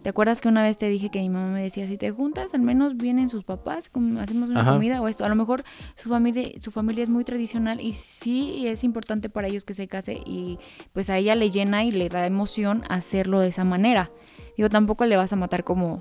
¿Te 0.06 0.10
acuerdas 0.10 0.40
que 0.40 0.48
una 0.48 0.62
vez 0.62 0.78
te 0.78 0.88
dije 0.88 1.10
que 1.10 1.20
mi 1.20 1.30
mamá 1.30 1.52
me 1.52 1.64
decía, 1.64 1.88
si 1.88 1.98
te 1.98 2.12
juntas, 2.12 2.54
al 2.54 2.62
menos 2.62 2.96
vienen 2.96 3.28
sus 3.28 3.44
papás, 3.44 3.90
hacemos 4.20 4.50
una 4.52 4.62
Ajá. 4.62 4.74
comida 4.74 5.02
o 5.02 5.08
esto? 5.08 5.26
A 5.26 5.30
lo 5.30 5.36
mejor 5.36 5.64
su 5.96 6.10
familia, 6.10 6.48
su 6.62 6.70
familia 6.70 7.02
es 7.02 7.10
muy 7.10 7.24
tradicional 7.24 7.82
y 7.82 7.94
sí 7.94 8.68
es 8.68 8.84
importante 8.84 9.30
para 9.30 9.48
ellos 9.48 9.66
que 9.66 9.74
se 9.74 9.88
case 9.88 10.22
y 10.24 10.60
pues 10.94 11.10
a 11.10 11.18
ella 11.18 11.34
le 11.34 11.50
llena 11.50 11.84
y 11.86 11.92
le 11.92 12.08
da 12.10 12.28
emoción 12.28 12.84
hacerlo 12.88 13.40
de 13.40 13.48
esa 13.48 13.64
manera. 13.64 14.12
Digo, 14.56 14.70
tampoco 14.70 15.08
le 15.08 15.18
vas 15.18 15.34
a 15.34 15.38
matar 15.38 15.64
como, 15.64 16.00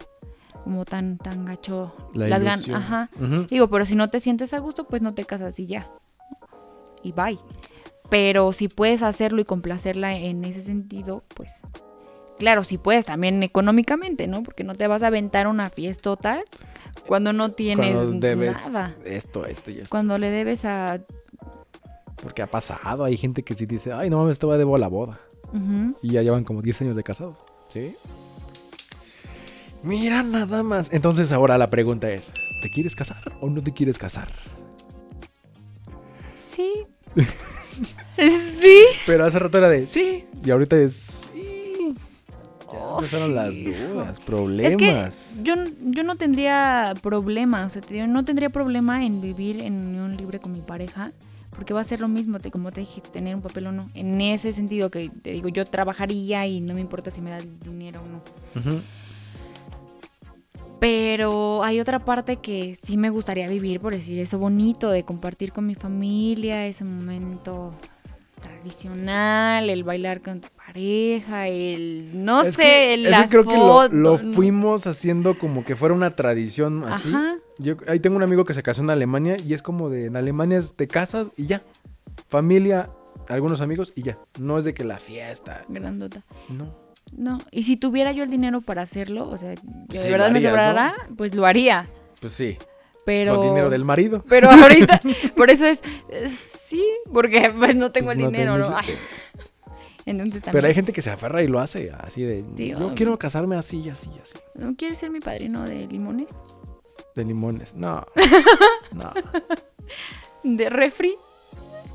como 0.64 0.86
tan, 0.86 1.18
tan 1.18 1.44
gacho 1.44 1.92
La 2.14 2.26
las 2.28 2.42
ganas. 2.42 2.68
Ajá. 2.70 3.10
Digo, 3.48 3.68
pero 3.68 3.84
si 3.84 3.94
no 3.94 4.08
te 4.10 4.18
sientes 4.18 4.54
a 4.54 4.58
gusto, 4.58 4.88
pues 4.88 5.02
no 5.02 5.14
te 5.14 5.24
casas 5.24 5.60
y 5.60 5.66
ya. 5.66 5.90
Y 7.02 7.12
bye. 7.12 7.38
Pero 8.08 8.52
si 8.52 8.68
puedes 8.68 9.02
hacerlo 9.02 9.42
y 9.42 9.44
complacerla 9.44 10.16
en 10.16 10.44
ese 10.44 10.62
sentido, 10.62 11.22
pues 11.34 11.60
claro, 12.38 12.64
si 12.64 12.78
puedes 12.78 13.06
también 13.06 13.42
económicamente, 13.42 14.26
¿no? 14.26 14.42
Porque 14.42 14.64
no 14.64 14.74
te 14.74 14.86
vas 14.86 15.02
a 15.02 15.08
aventar 15.08 15.46
una 15.46 15.68
fiestota 15.68 16.42
cuando 17.06 17.32
no 17.32 17.52
tienes 17.52 17.94
Cuando 17.94 18.18
debes 18.18 18.56
nada. 18.66 18.94
esto, 19.04 19.46
esto 19.46 19.70
y 19.70 19.78
esto. 19.78 19.90
Cuando 19.90 20.16
le 20.18 20.30
debes 20.30 20.64
a... 20.64 21.00
Porque 22.22 22.40
ha 22.40 22.46
pasado, 22.46 23.04
hay 23.04 23.18
gente 23.18 23.42
que 23.42 23.54
sí 23.54 23.66
dice, 23.66 23.92
ay, 23.92 24.08
no 24.08 24.18
mames, 24.18 24.32
estaba 24.32 24.56
debo 24.56 24.76
a 24.76 24.78
la 24.78 24.88
boda. 24.88 25.20
Y 26.02 26.12
ya 26.12 26.22
llevan 26.22 26.42
como 26.42 26.62
10 26.62 26.82
años 26.82 26.96
de 26.96 27.02
casados. 27.02 27.36
¿Sí? 27.68 27.96
Mira 29.84 30.22
nada 30.22 30.62
más. 30.62 30.88
Entonces 30.92 31.30
ahora 31.30 31.58
la 31.58 31.68
pregunta 31.70 32.10
es, 32.10 32.32
¿te 32.62 32.70
quieres 32.70 32.96
casar 32.96 33.22
o 33.40 33.50
no 33.50 33.62
te 33.62 33.72
quieres 33.72 33.98
casar? 33.98 34.28
Sí. 36.34 36.84
sí. 38.16 38.76
Pero 39.06 39.24
hace 39.24 39.38
rato 39.38 39.58
era 39.58 39.68
de, 39.68 39.86
sí. 39.86 40.24
Y 40.44 40.50
ahorita 40.50 40.76
es, 40.76 41.30
sí. 41.32 41.94
Ya 42.72 42.78
Oh, 42.80 42.96
empezaron 42.98 43.34
las 43.34 43.54
dudas, 43.56 44.10
Es 44.10 44.18
que 44.20 44.24
problemas. 44.24 45.40
yo, 45.44 45.54
yo 45.82 46.02
no 46.02 46.16
tendría 46.16 46.94
problema, 47.02 47.66
o 47.66 47.68
sea, 47.68 47.82
digo, 47.88 48.06
no 48.06 48.24
tendría 48.24 48.50
problema 48.50 49.04
en 49.04 49.20
vivir 49.20 49.60
en 49.60 49.74
unión 49.74 50.16
libre 50.16 50.40
con 50.40 50.52
mi 50.52 50.60
pareja, 50.60 51.12
porque 51.50 51.72
va 51.74 51.82
a 51.82 51.84
ser 51.84 52.00
lo 52.00 52.08
mismo, 52.08 52.40
te, 52.40 52.50
como 52.50 52.72
te 52.72 52.80
dije, 52.80 53.00
tener 53.12 53.34
un 53.36 53.42
papel 53.42 53.66
o 53.68 53.72
no. 53.72 53.90
En 53.94 54.20
ese 54.20 54.52
sentido 54.52 54.90
que 54.90 55.10
te 55.22 55.30
digo, 55.32 55.48
yo 55.48 55.64
trabajaría 55.64 56.46
y 56.46 56.60
no 56.60 56.74
me 56.74 56.80
importa 56.80 57.10
si 57.10 57.20
me 57.20 57.30
da 57.30 57.38
dinero 57.64 58.00
o 58.02 58.08
no. 58.08 58.22
Ujú. 58.60 58.80
Pero 60.80 61.62
hay 61.62 61.80
otra 61.80 62.04
parte 62.04 62.36
que 62.36 62.76
sí 62.82 62.96
me 62.96 63.10
gustaría 63.10 63.48
vivir, 63.48 63.80
por 63.80 63.94
decir 63.94 64.18
eso 64.18 64.38
bonito, 64.38 64.90
de 64.90 65.04
compartir 65.04 65.52
con 65.52 65.66
mi 65.66 65.74
familia, 65.74 66.66
ese 66.66 66.84
momento 66.84 67.74
tradicional, 68.40 69.70
el 69.70 69.84
bailar 69.84 70.20
con 70.20 70.40
tu 70.40 70.48
pareja, 70.54 71.48
el 71.48 72.24
no 72.24 72.42
Es 72.42 72.56
sé, 72.56 72.94
el 72.94 73.10
la 73.10 73.28
creo 73.28 73.44
que 73.44 73.56
lo, 73.56 73.88
lo 73.88 74.18
fuimos 74.18 74.86
haciendo 74.86 75.38
como 75.38 75.64
que 75.64 75.76
fuera 75.76 75.94
una 75.94 76.14
tradición 76.14 76.84
así. 76.84 77.08
Ajá. 77.08 77.36
Yo 77.58 77.76
ahí 77.86 78.00
tengo 78.00 78.16
un 78.16 78.22
amigo 78.22 78.44
que 78.44 78.52
se 78.54 78.62
casó 78.62 78.82
en 78.82 78.90
Alemania 78.90 79.36
y 79.38 79.54
es 79.54 79.62
como 79.62 79.88
de 79.88 80.06
en 80.06 80.16
Alemania 80.16 80.60
te 80.76 80.88
casas 80.88 81.30
y 81.36 81.46
ya. 81.46 81.62
Familia, 82.28 82.90
algunos 83.28 83.60
amigos 83.60 83.92
y 83.94 84.02
ya. 84.02 84.18
No 84.38 84.58
es 84.58 84.64
de 84.64 84.74
que 84.74 84.84
la 84.84 84.98
fiesta. 84.98 85.64
Grandota. 85.68 86.24
No. 86.48 86.83
No, 87.12 87.38
y 87.50 87.62
si 87.62 87.76
tuviera 87.76 88.12
yo 88.12 88.24
el 88.24 88.30
dinero 88.30 88.60
para 88.60 88.82
hacerlo, 88.82 89.28
o 89.28 89.38
sea, 89.38 89.54
Pues 89.88 90.02
de 90.02 90.10
verdad 90.10 90.30
me 90.30 90.40
sobrara, 90.40 90.94
pues 91.16 91.34
lo 91.34 91.46
haría. 91.46 91.88
Pues 92.20 92.32
sí. 92.32 92.58
Pero. 93.06 93.36
Con 93.36 93.48
dinero 93.50 93.70
del 93.70 93.84
marido. 93.84 94.24
Pero 94.28 94.50
ahorita, 94.50 95.00
por 95.36 95.50
eso 95.50 95.66
es, 95.66 95.80
es- 96.08 96.32
sí, 96.32 96.82
porque 97.12 97.52
pues 97.56 97.76
no 97.76 97.92
tengo 97.92 98.06
Pues 98.06 98.18
el 98.18 98.24
no 98.24 98.30
dinero, 98.30 98.54
tengo- 98.54 98.70
¿no? 98.70 98.76
Ay. 98.76 98.86
Entonces 100.06 100.42
también. 100.42 100.52
Pero 100.52 100.66
hay 100.68 100.74
gente 100.74 100.92
que 100.92 101.02
se 101.02 101.10
aferra 101.10 101.42
y 101.42 101.46
lo 101.48 101.60
hace 101.60 101.90
así 101.98 102.22
de. 102.22 102.44
Sí, 102.56 102.68
yo 102.70 102.78
obvio. 102.78 102.94
quiero 102.94 103.18
casarme 103.18 103.56
así 103.56 103.80
y 103.80 103.88
así 103.90 104.10
y 104.14 104.18
así. 104.20 104.38
¿No 104.54 104.74
quieres 104.76 104.98
ser 104.98 105.10
mi 105.10 105.20
padrino 105.20 105.62
de 105.62 105.86
limones? 105.86 106.28
De 107.14 107.24
limones. 107.24 107.74
No. 107.74 108.04
No. 108.92 109.12
¿De 110.42 110.68
refri? 110.70 111.14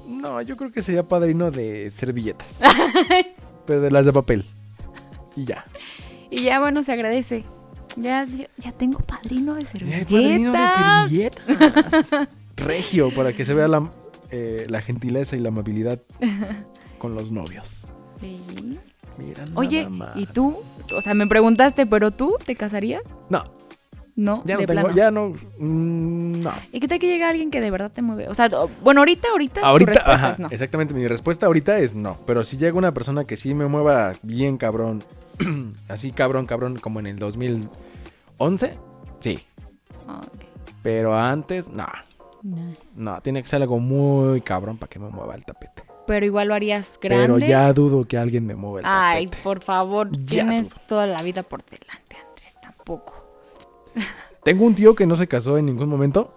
No, 0.08 0.41
yo 0.41 0.58
creo 0.58 0.72
que 0.72 0.82
sería 0.82 1.08
padrino 1.08 1.50
de 1.52 1.91
servilletas. 1.91 2.48
Pero 3.65 3.82
de 3.82 3.91
las 3.91 4.06
de 4.06 4.12
papel. 4.13 4.43
Y 5.39 5.45
ya. 5.45 5.65
Y 6.30 6.43
ya, 6.43 6.60
bueno, 6.60 6.84
se 6.84 6.91
agradece. 6.91 7.45
Ya, 7.95 8.28
ya, 8.58 8.71
tengo 8.71 8.99
padrino 8.99 9.56
de 9.56 9.65
servilletas. 9.65 10.12
padrino 10.12 10.52
de 10.52 10.60
servilletas. 10.67 12.08
Regio, 12.58 13.13
para 13.13 13.34
que 13.34 13.45
se 13.45 13.54
vea 13.54 13.67
la, 13.67 13.89
eh, 14.32 14.65
la 14.69 14.82
gentileza 14.82 15.36
y 15.36 15.39
la 15.39 15.49
amabilidad 15.49 15.99
con 16.97 17.15
los 17.15 17.32
novios. 17.32 17.88
Sí. 18.19 18.41
Mira, 19.17 19.39
nada 19.45 19.54
Oye, 19.56 19.88
más. 19.89 20.15
¿y 20.15 20.25
tú? 20.28 20.58
O 20.93 21.02
sea, 21.02 21.13
me 21.13 21.28
preguntaste, 21.28 21.86
¿pero 21.86 22.12
tú 22.12 22.36
te 22.45 22.56
casarías? 22.56 23.02
No, 23.30 23.43
No, 24.15 24.43
ya 24.45 24.56
no 24.56 24.65
tengo, 24.65 24.71
plano. 24.82 24.95
ya 24.95 25.12
no. 25.12 25.30
mm, 25.58 26.39
no. 26.41 26.54
¿Y 26.71 26.80
qué 26.80 26.88
tal 26.88 26.99
que 26.99 27.08
llega 27.08 27.28
alguien 27.30 27.49
que 27.52 27.60
de 27.60 27.71
verdad 27.71 27.91
te 27.91 28.02
mueve? 28.02 28.28
O 28.30 28.36
sea, 28.36 28.49
bueno, 28.82 29.02
ahorita, 29.02 29.28
ahorita, 29.32 29.62
Ahorita, 29.62 30.04
ajá, 30.06 30.32
es 30.34 30.39
no. 30.39 30.47
exactamente. 30.52 30.93
Mi 30.93 31.08
respuesta 31.08 31.47
ahorita 31.47 31.80
es 31.80 31.95
no. 31.95 32.17
Pero 32.28 32.43
si 32.45 32.58
llega 32.58 32.78
una 32.78 32.93
persona 32.93 33.25
que 33.25 33.36
sí 33.36 33.54
me 33.54 33.67
mueva 33.67 34.13
bien 34.21 34.58
cabrón, 34.58 35.04
así 35.88 36.12
cabrón, 36.12 36.45
cabrón, 36.45 36.78
como 36.80 36.99
en 36.99 37.08
el 37.08 37.19
2011, 37.19 38.78
sí. 39.19 39.39
Pero 40.84 41.15
antes, 41.17 41.69
no. 41.69 41.86
No. 42.41 42.71
No, 42.95 43.21
tiene 43.21 43.41
que 43.41 43.49
ser 43.49 43.62
algo 43.62 43.80
muy 43.80 44.41
cabrón 44.41 44.78
para 44.78 44.89
que 44.89 44.97
me 44.99 45.10
mueva 45.10 45.36
el 45.36 45.43
tapete. 45.45 45.84
Pero 46.08 46.25
igual 46.25 46.47
lo 46.47 46.56
harías 46.56 46.97
grande. 47.02 47.25
Pero 47.25 47.38
ya 47.39 47.71
dudo 47.73 48.06
que 48.08 48.17
alguien 48.17 48.45
me 48.45 48.56
mueva 48.56 48.80
el 48.80 48.86
Ay, 48.88 49.25
tapete. 49.28 49.43
por 49.43 49.62
favor, 49.62 50.10
Ya 50.12 50.25
tienes 50.25 50.69
dudo. 50.69 50.80
toda 50.88 51.08
la 51.08 51.21
vida 51.21 51.43
por 51.43 51.63
delante, 51.65 52.15
Andrés, 52.28 52.56
tampoco. 52.62 53.30
Tengo 54.43 54.65
un 54.65 54.73
tío 54.73 54.95
que 54.95 55.06
no 55.06 55.15
se 55.15 55.28
casó 55.28 55.58
en 55.58 55.65
ningún 55.65 55.89
momento 55.89 56.34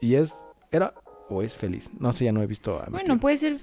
y 0.00 0.14
es, 0.14 0.32
era 0.70 0.94
o 1.28 1.42
es 1.42 1.56
feliz. 1.56 1.90
No 1.98 2.12
sé, 2.12 2.24
ya 2.26 2.32
no 2.32 2.42
he 2.42 2.46
visto 2.46 2.80
a 2.80 2.84
mi 2.86 2.92
Bueno, 2.92 3.14
tío. 3.14 3.20
puedes 3.20 3.40
ser 3.40 3.58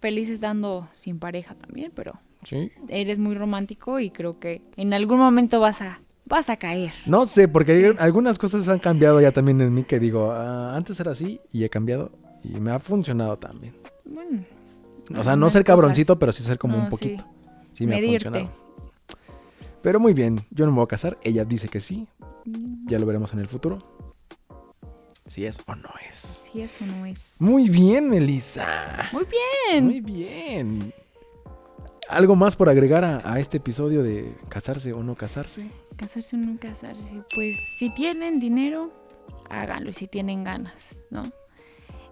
feliz 0.00 0.28
estando 0.28 0.86
sin 0.92 1.18
pareja 1.18 1.54
también, 1.56 1.90
pero 1.94 2.12
Sí. 2.44 2.70
eres 2.88 3.18
muy 3.18 3.34
romántico 3.34 3.98
y 4.00 4.10
creo 4.10 4.38
que 4.38 4.62
en 4.76 4.92
algún 4.94 5.18
momento 5.18 5.60
vas 5.60 5.80
a 5.82 6.00
vas 6.24 6.48
a 6.50 6.56
caer. 6.58 6.92
No 7.06 7.24
sé, 7.26 7.48
porque 7.48 7.72
hay- 7.72 7.96
algunas 7.98 8.38
cosas 8.38 8.68
han 8.68 8.78
cambiado 8.78 9.20
ya 9.20 9.32
también 9.32 9.60
en 9.62 9.74
mí 9.74 9.84
que 9.84 9.98
digo, 9.98 10.30
ah, 10.30 10.76
antes 10.76 11.00
era 11.00 11.12
así 11.12 11.40
y 11.52 11.64
he 11.64 11.70
cambiado 11.70 12.12
y 12.44 12.60
me 12.60 12.70
ha 12.70 12.78
funcionado 12.78 13.38
también. 13.38 13.74
Bueno, 14.04 14.44
O 15.18 15.22
sea, 15.22 15.36
no 15.36 15.48
ser 15.48 15.62
cosas. 15.64 15.76
cabroncito, 15.76 16.18
pero 16.18 16.32
sí 16.32 16.42
ser 16.42 16.58
como 16.58 16.76
No, 16.76 16.84
un 16.84 16.90
poquito. 16.90 17.24
sí. 17.24 17.48
Sí, 17.72 17.86
me 17.86 17.96
Medirte. 17.96 18.28
ha 18.28 18.30
funcionado. 18.32 18.68
Pero 19.82 20.00
muy 20.00 20.12
bien, 20.12 20.40
yo 20.50 20.66
no 20.66 20.72
me 20.72 20.76
voy 20.76 20.84
a 20.84 20.88
casar. 20.88 21.16
Ella 21.22 21.44
dice 21.44 21.68
que 21.68 21.80
sí. 21.80 22.06
Ya 22.86 22.98
lo 22.98 23.06
veremos 23.06 23.32
en 23.32 23.38
el 23.40 23.48
futuro. 23.48 23.82
Si 25.26 25.44
es 25.46 25.58
o 25.66 25.74
no 25.74 25.90
es. 26.08 26.46
Si 26.52 26.60
eso 26.62 26.84
no 26.86 27.04
es. 27.06 27.36
Muy 27.38 27.68
bien, 27.68 28.08
Melissa. 28.10 29.08
Muy 29.12 29.24
bien. 29.70 29.84
Muy 29.84 30.00
bien. 30.00 30.92
¿Algo 32.08 32.36
más 32.36 32.56
por 32.56 32.68
agregar 32.68 33.04
a, 33.04 33.18
a 33.24 33.38
este 33.38 33.58
episodio 33.58 34.02
de 34.02 34.34
casarse 34.48 34.92
o 34.92 35.02
no 35.02 35.14
casarse? 35.14 35.70
Casarse 35.96 36.36
o 36.36 36.38
no 36.38 36.58
casarse. 36.58 37.22
Pues 37.34 37.56
si 37.78 37.90
tienen 37.90 38.40
dinero, 38.40 38.92
háganlo. 39.50 39.90
Y 39.90 39.92
si 39.92 40.08
tienen 40.08 40.44
ganas, 40.44 40.98
¿no? 41.10 41.24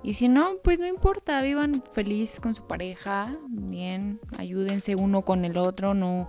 Y 0.02 0.14
si 0.14 0.28
no, 0.28 0.58
pues 0.62 0.78
no 0.78 0.86
importa. 0.86 1.40
Vivan 1.42 1.82
feliz 1.92 2.40
con 2.40 2.54
su 2.54 2.66
pareja. 2.66 3.36
Bien. 3.48 4.20
Ayúdense 4.38 4.94
uno 4.94 5.22
con 5.22 5.44
el 5.44 5.56
otro. 5.56 5.94
No, 5.94 6.28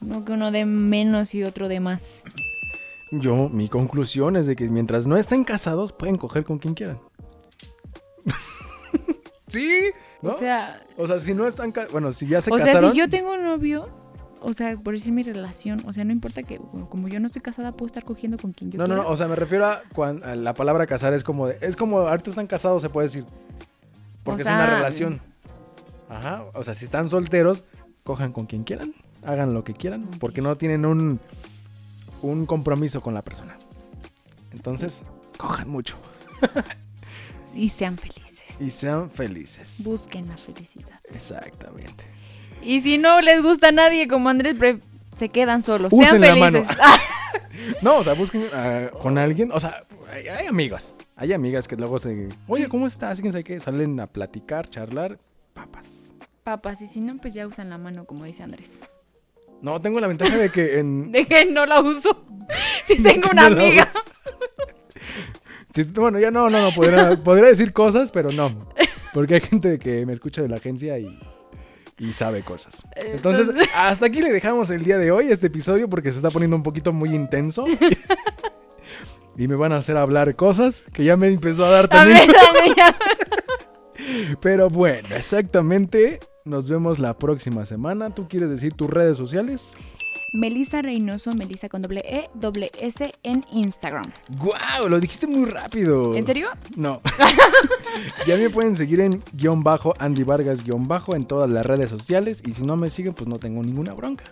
no 0.00 0.24
que 0.24 0.32
uno 0.32 0.50
dé 0.50 0.64
menos 0.64 1.34
y 1.34 1.44
otro 1.44 1.68
dé 1.68 1.80
más. 1.80 2.24
Yo, 3.12 3.48
mi 3.48 3.68
conclusión 3.68 4.36
es 4.36 4.46
de 4.46 4.56
que 4.56 4.68
mientras 4.68 5.06
no 5.06 5.16
estén 5.16 5.44
casados, 5.44 5.92
pueden 5.92 6.16
coger 6.16 6.44
con 6.44 6.58
quien 6.58 6.74
quieran. 6.74 7.00
¿Sí? 9.46 9.90
¿No? 10.24 10.30
O 10.30 10.38
sea, 10.38 10.78
O 10.96 11.06
sea, 11.06 11.20
si 11.20 11.34
no 11.34 11.46
están 11.46 11.72
Bueno, 11.92 12.12
si 12.12 12.26
ya 12.26 12.40
se 12.40 12.50
o 12.52 12.56
sea, 12.56 12.66
casaron. 12.66 12.92
si 12.92 12.98
yo 12.98 13.08
tengo 13.08 13.32
un 13.32 13.44
novio, 13.44 13.88
o 14.40 14.52
sea, 14.52 14.76
por 14.76 14.94
decir 14.94 15.12
mi 15.12 15.22
relación, 15.22 15.82
o 15.86 15.92
sea, 15.92 16.04
no 16.04 16.12
importa 16.12 16.42
que, 16.42 16.58
como 16.88 17.08
yo 17.08 17.20
no 17.20 17.26
estoy 17.26 17.42
casada, 17.42 17.72
puedo 17.72 17.86
estar 17.86 18.04
cogiendo 18.04 18.36
con 18.38 18.52
quien 18.52 18.70
yo 18.70 18.78
No, 18.78 18.84
no, 18.86 18.94
quiera. 18.94 19.02
no. 19.04 19.10
O 19.10 19.16
sea, 19.16 19.28
me 19.28 19.36
refiero 19.36 19.66
a, 19.66 19.82
cuan- 19.94 20.22
a 20.24 20.34
la 20.34 20.54
palabra 20.54 20.86
casar 20.86 21.12
es 21.14 21.24
como. 21.24 21.46
de- 21.48 21.58
es 21.60 21.76
como 21.76 21.98
ahorita 22.00 22.30
están 22.30 22.46
casados, 22.46 22.82
se 22.82 22.88
puede 22.90 23.06
decir. 23.08 23.24
Porque 24.22 24.42
O 24.42 24.46
es 24.46 24.48
una 24.50 24.66
relación. 24.66 25.20
Ajá. 26.08 26.44
O 26.54 26.64
sea, 26.64 26.74
si 26.74 26.84
están 26.84 27.08
solteros, 27.08 27.64
cojan 28.04 28.32
con 28.32 28.46
quien 28.46 28.64
quieran. 28.64 28.92
Hagan 29.24 29.54
lo 29.54 29.64
que 29.64 29.72
quieran. 29.74 30.06
Porque 30.20 30.40
no 30.42 30.56
tienen 30.56 30.84
un. 30.86 31.20
Un 32.22 32.46
compromiso 32.46 33.02
con 33.02 33.12
la 33.12 33.20
persona. 33.22 33.56
Entonces, 34.52 35.02
cojan 35.36 35.68
mucho. 35.68 35.96
Y 37.54 37.68
sean 37.68 37.96
felices. 37.98 38.33
Y 38.60 38.70
sean 38.70 39.10
felices. 39.10 39.82
Busquen 39.84 40.28
la 40.28 40.36
felicidad. 40.36 41.00
Exactamente. 41.04 42.04
Y 42.62 42.80
si 42.80 42.98
no 42.98 43.20
les 43.20 43.42
gusta 43.42 43.68
a 43.68 43.72
nadie 43.72 44.08
como 44.08 44.28
Andrés, 44.28 44.56
se 45.16 45.28
quedan 45.28 45.62
solos. 45.62 45.92
Usen 45.92 46.20
sean 46.20 46.20
la 46.20 46.36
mano. 46.36 46.64
No, 47.80 47.98
o 47.98 48.04
sea, 48.04 48.14
busquen 48.14 48.46
ah, 48.52 48.90
con 49.00 49.16
alguien. 49.16 49.50
O 49.52 49.60
sea, 49.60 49.84
hay, 50.12 50.28
hay 50.28 50.46
amigas. 50.46 50.94
Hay 51.16 51.32
amigas 51.32 51.68
que 51.68 51.76
luego 51.76 51.98
se. 51.98 52.28
Oye, 52.46 52.68
¿cómo 52.68 52.86
estás? 52.86 53.20
¿Quién 53.20 53.32
sabe 53.32 53.44
qué? 53.44 53.60
Salen 53.60 53.98
a 54.00 54.06
platicar, 54.06 54.68
charlar. 54.68 55.18
Papas. 55.52 56.14
Papas, 56.42 56.80
y 56.82 56.86
si 56.86 57.00
no, 57.00 57.16
pues 57.18 57.32
ya 57.34 57.46
usan 57.46 57.70
la 57.70 57.78
mano, 57.78 58.04
como 58.04 58.24
dice 58.24 58.42
Andrés. 58.42 58.78
No, 59.62 59.80
tengo 59.80 60.00
la 60.00 60.08
ventaja 60.08 60.36
de 60.36 60.50
que 60.50 60.78
en. 60.78 61.12
De 61.12 61.24
que 61.24 61.46
no 61.46 61.66
la 61.66 61.80
uso. 61.80 62.24
Si 62.84 63.00
tengo 63.02 63.22
que 63.22 63.30
una 63.30 63.48
no 63.48 63.62
amiga. 63.62 63.90
Sí, 65.74 65.82
bueno, 65.84 66.18
ya 66.20 66.30
no, 66.30 66.48
no, 66.50 66.62
no. 66.62 66.74
Podría, 66.74 67.16
podría 67.22 67.46
decir 67.48 67.72
cosas, 67.72 68.10
pero 68.10 68.30
no. 68.30 68.68
Porque 69.12 69.34
hay 69.34 69.40
gente 69.40 69.78
que 69.78 70.06
me 70.06 70.12
escucha 70.12 70.40
de 70.42 70.48
la 70.48 70.56
agencia 70.56 70.98
y, 70.98 71.18
y 71.98 72.12
sabe 72.12 72.42
cosas. 72.44 72.82
Entonces, 72.96 73.48
Entonces- 73.48 73.70
hasta 73.74 74.06
aquí 74.06 74.20
le 74.22 74.30
dejamos 74.32 74.70
el 74.70 74.84
día 74.84 74.98
de 74.98 75.10
hoy 75.10 75.28
este 75.30 75.48
episodio 75.48 75.88
porque 75.88 76.10
se 76.12 76.18
está 76.18 76.30
poniendo 76.30 76.56
un 76.56 76.62
poquito 76.62 76.92
muy 76.92 77.10
intenso. 77.10 77.66
y 79.36 79.48
me 79.48 79.56
van 79.56 79.72
a 79.72 79.76
hacer 79.76 79.96
hablar 79.96 80.34
cosas 80.36 80.84
que 80.92 81.04
ya 81.04 81.16
me 81.16 81.28
empezó 81.28 81.64
a 81.66 81.70
dar 81.70 81.84
A 81.86 81.88
también. 81.88 82.28
ver, 82.28 82.76
ya. 82.76 82.96
Pero 84.40 84.70
bueno, 84.70 85.08
exactamente. 85.16 86.20
Nos 86.44 86.68
vemos 86.68 86.98
la 86.98 87.16
próxima 87.18 87.64
semana. 87.66 88.10
¿Tú 88.14 88.28
quieres 88.28 88.50
decir 88.50 88.74
tus 88.74 88.90
redes 88.90 89.16
sociales? 89.16 89.74
Melissa 90.34 90.82
Reynoso, 90.82 91.32
Melissa 91.32 91.68
con 91.68 91.80
doble 91.80 92.02
E, 92.04 92.28
doble 92.34 92.72
S 92.80 93.14
en 93.22 93.44
Instagram. 93.52 94.02
¡Guau! 94.30 94.88
Lo 94.88 94.98
dijiste 94.98 95.28
muy 95.28 95.48
rápido. 95.48 96.12
¿En 96.16 96.26
serio? 96.26 96.48
No. 96.74 97.00
ya 98.26 98.36
me 98.36 98.50
pueden 98.50 98.74
seguir 98.74 98.98
en 98.98 99.22
guion 99.32 99.62
bajo 99.62 99.94
Andy 100.00 100.24
Vargas 100.24 100.64
guion 100.64 100.88
bajo 100.88 101.14
en 101.14 101.24
todas 101.24 101.48
las 101.48 101.64
redes 101.64 101.88
sociales. 101.88 102.42
Y 102.44 102.52
si 102.52 102.64
no 102.64 102.76
me 102.76 102.90
siguen, 102.90 103.12
pues 103.12 103.28
no 103.28 103.38
tengo 103.38 103.62
ninguna 103.62 103.94
bronca. 103.94 104.24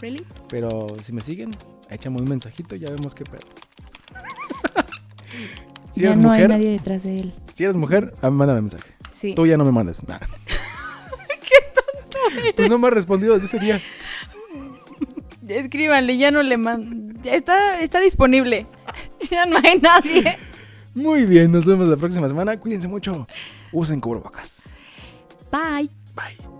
¿Really? 0.00 0.24
Pero 0.48 0.86
si 1.02 1.12
me 1.12 1.20
siguen, 1.20 1.54
échame 1.90 2.16
un 2.16 2.30
mensajito 2.30 2.74
y 2.74 2.78
ya 2.78 2.88
vemos 2.88 3.14
qué 3.14 3.24
pedo. 3.24 3.42
si 5.90 6.00
ya 6.00 6.06
eres 6.06 6.18
no 6.18 6.30
mujer, 6.30 6.44
hay 6.44 6.48
nadie 6.48 6.70
detrás 6.70 7.02
de 7.02 7.20
él. 7.20 7.34
si 7.52 7.64
eres 7.64 7.76
mujer, 7.76 8.14
ah, 8.22 8.30
mándame 8.30 8.62
mensaje. 8.62 8.90
Sí. 9.10 9.34
Tú 9.34 9.46
ya 9.46 9.58
no 9.58 9.66
me 9.66 9.72
mandes 9.72 10.02
nada. 10.08 10.26
¡Qué 11.28 11.56
tonto! 11.74 12.18
Pues 12.56 12.70
no 12.70 12.78
me 12.78 12.88
has 12.88 12.94
respondido 12.94 13.34
desde 13.34 13.48
ese 13.48 13.58
día. 13.58 13.82
Escríbanle, 15.48 16.16
ya 16.16 16.30
no 16.30 16.42
le 16.42 16.56
mando. 16.56 17.18
Está, 17.24 17.80
está 17.80 18.00
disponible. 18.00 18.66
Ya 19.30 19.46
no 19.46 19.56
hay 19.56 19.78
nadie. 19.78 20.36
Muy 20.94 21.24
bien, 21.26 21.52
nos 21.52 21.64
vemos 21.64 21.86
la 21.86 21.96
próxima 21.96 22.26
semana. 22.28 22.58
Cuídense 22.58 22.88
mucho. 22.88 23.26
Usen 23.70 24.00
cubrebocas. 24.00 24.82
Bye. 25.50 25.88
Bye. 26.14 26.51